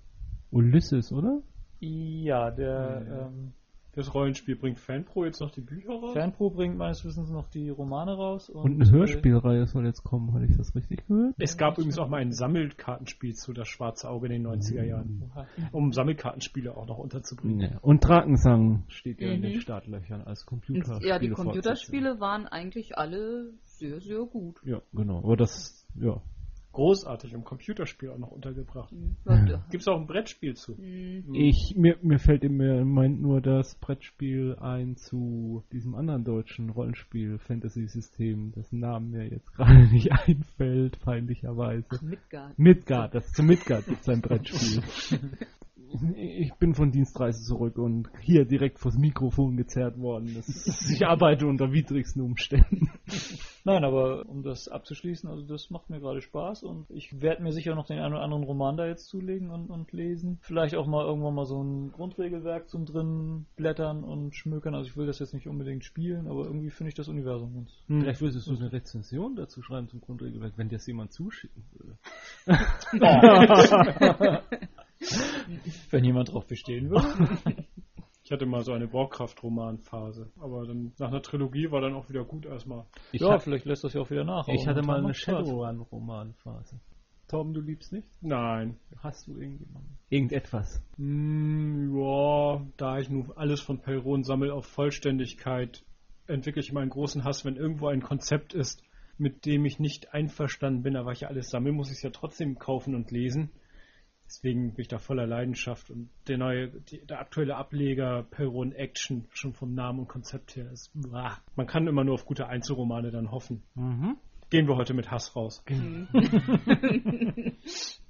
[0.51, 1.43] Ulysses, oder?
[1.81, 3.27] ja, der Ja.
[3.27, 3.53] ähm,
[3.97, 6.13] Das Rollenspiel bringt Fanpro jetzt noch die Bücher raus?
[6.15, 8.51] Fanpro bringt meines Wissens noch die Romane raus.
[8.51, 11.35] Und, Und eine Hörspielreihe soll jetzt kommen, hatte ich das richtig gehört?
[11.39, 15.31] Es gab übrigens auch mal ein Sammelkartenspiel zu Das Schwarze Auge in den 90er Jahren,
[15.73, 17.61] um Sammelkartenspiele auch noch unterzubringen.
[17.61, 17.79] Ja.
[17.83, 19.61] Und Drakensang steht ja in den Mhm.
[19.61, 21.09] Startlöchern als Und, Computerspiele.
[21.09, 24.61] ja, die Computerspiele waren eigentlich alle sehr, sehr gut.
[24.65, 25.19] Ja, genau.
[25.19, 26.21] Aber das, ja.
[26.75, 28.93] Großartig, im Computerspiel auch noch untergebracht.
[29.27, 29.65] Ja.
[29.71, 30.73] Gibt es auch ein Brettspiel zu?
[30.73, 31.33] Mhm.
[31.33, 37.39] Ich, mir, mir fällt im Moment nur das Brettspiel ein zu diesem anderen deutschen Rollenspiel,
[37.39, 41.87] Fantasy-System, dessen Namen mir jetzt gerade nicht einfällt, peinlicherweise.
[42.03, 42.59] Midgard.
[42.59, 44.83] Midgard, das zu Midgard gibt es ein Brettspiel.
[46.17, 50.33] Ich bin von Dienstreise zurück und hier direkt vors Mikrofon gezerrt worden.
[50.35, 52.91] Das ist, ich arbeite unter widrigsten Umständen.
[53.65, 57.53] Nein, aber um das abzuschließen, also das macht mir gerade Spaß und ich werde mir
[57.53, 60.39] sicher noch den einen oder anderen Roman da jetzt zulegen und, und lesen.
[60.43, 64.75] Vielleicht auch mal irgendwann mal so ein Grundregelwerk zum drin blättern und schmökern.
[64.75, 67.71] Also ich will das jetzt nicht unbedingt spielen, aber irgendwie finde ich das Universum ganz.
[67.87, 71.99] Vielleicht würdest du eine Rezension dazu schreiben zum Grundregelwerk, wenn dir das jemand zuschicken würde.
[75.91, 77.07] Wenn jemand drauf bestehen würde.
[78.27, 82.25] Ich hatte mal so eine Warcraft-Romanphase, aber dann nach einer Trilogie war dann auch wieder
[82.25, 82.87] gut erstmal.
[83.13, 84.49] Ich, ja, vielleicht lässt das ja auch wieder nach.
[84.49, 85.13] ich hatte mal eine.
[85.13, 86.81] Shadowrun-Romanphase.
[87.29, 88.09] Torben, du liebst nicht?
[88.23, 88.79] Nein.
[89.03, 89.99] Hast du irgendjemanden?
[90.09, 90.83] Irgendetwas.
[90.97, 95.85] Hm, ja, da ich nun alles von Perron sammel auf Vollständigkeit,
[96.27, 98.83] entwickle ich meinen großen Hass, wenn irgendwo ein Konzept ist,
[99.19, 102.11] mit dem ich nicht einverstanden bin, aber ich ja alles sammle, muss ich es ja
[102.11, 103.51] trotzdem kaufen und lesen.
[104.27, 109.27] Deswegen bin ich da voller Leidenschaft und der neue, die, der aktuelle Ableger Perron Action,
[109.33, 111.39] schon vom Namen und Konzept her, ist, uah.
[111.57, 113.63] man kann immer nur auf gute Einzelromane dann hoffen.
[113.75, 114.17] Mhm.
[114.51, 115.63] Gehen wir heute mit Hass raus.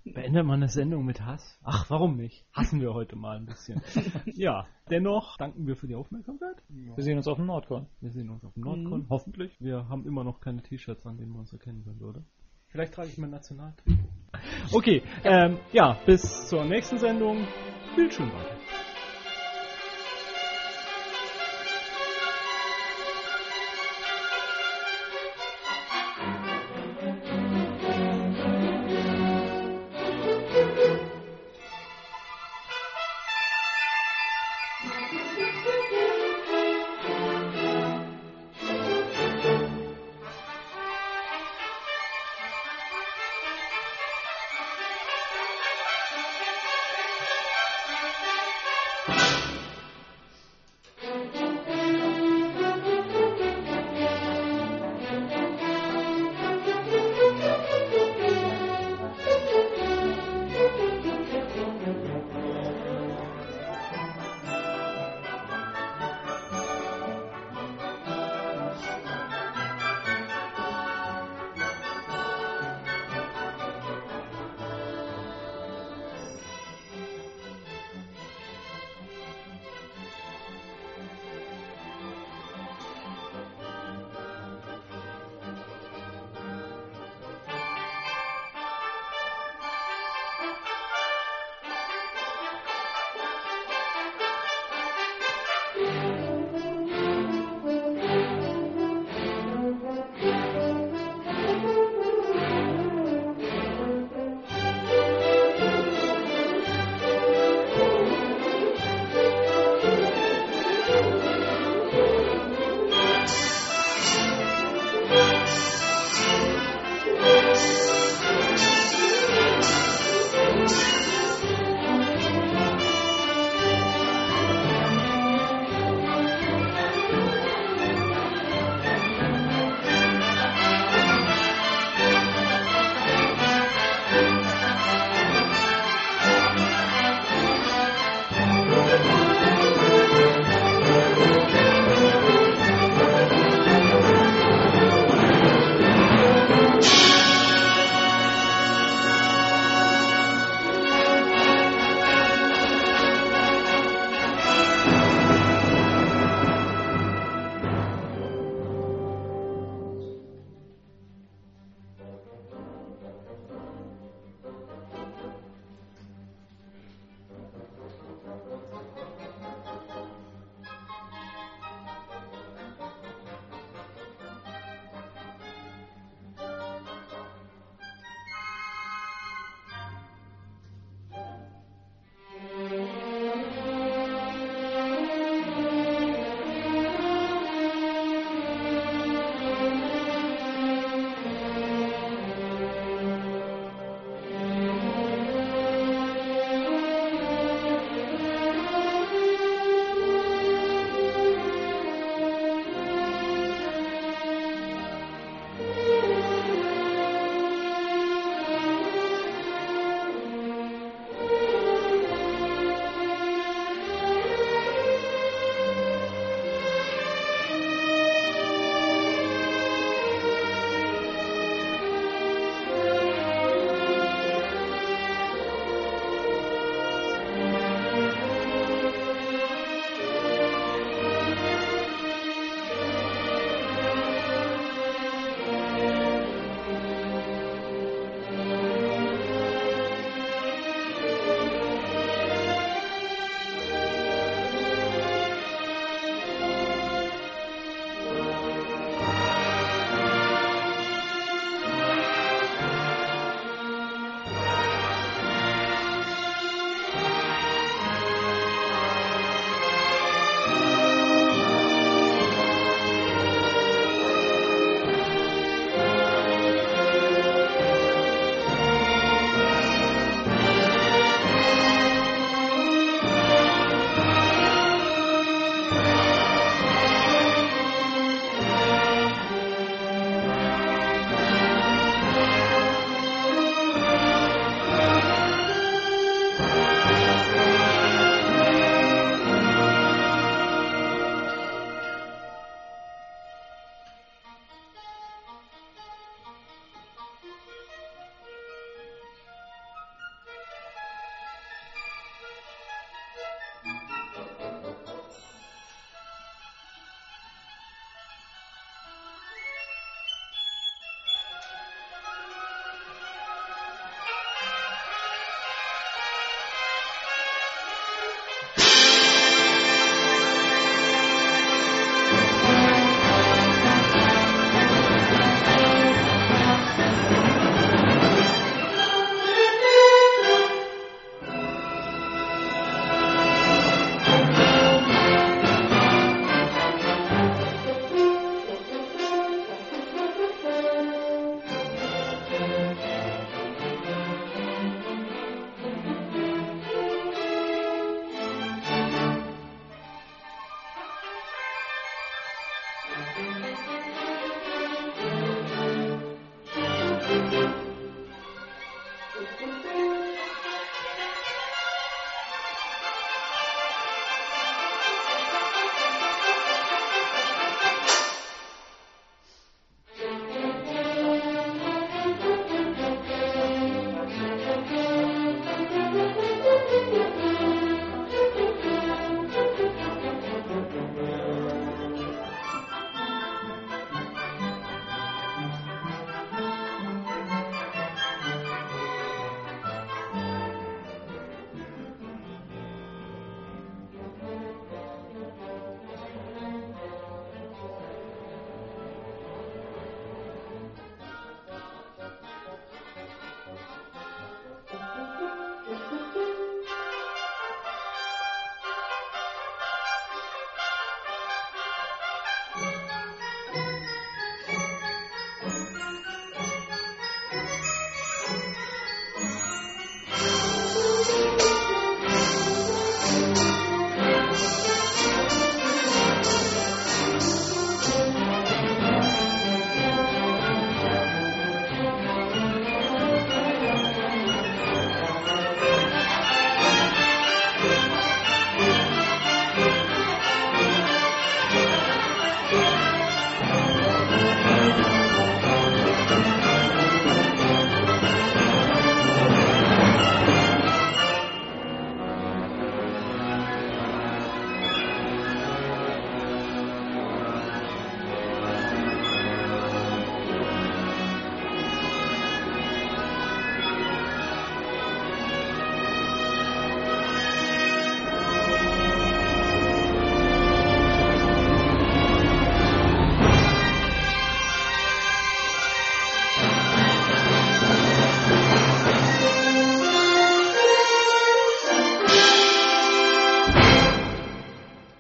[0.05, 1.59] Beendet man eine Sendung mit Hass?
[1.63, 2.45] Ach, warum nicht?
[2.53, 3.81] Hassen wir heute mal ein bisschen.
[4.27, 6.57] ja, dennoch danken wir für die Aufmerksamkeit.
[6.69, 7.87] Wir sehen uns auf dem Nordcon.
[8.01, 9.07] Wir sehen uns auf dem Nordcon, Mhm.
[9.09, 9.57] hoffentlich.
[9.61, 12.23] Wir haben immer noch keine T-Shirts, an denen man uns erkennen könnte, oder?
[12.69, 13.97] Vielleicht trage ich mein Nationaltrikot.
[14.73, 17.47] Okay, ähm, ja, bis zur nächsten Sendung.
[17.93, 18.15] Spielt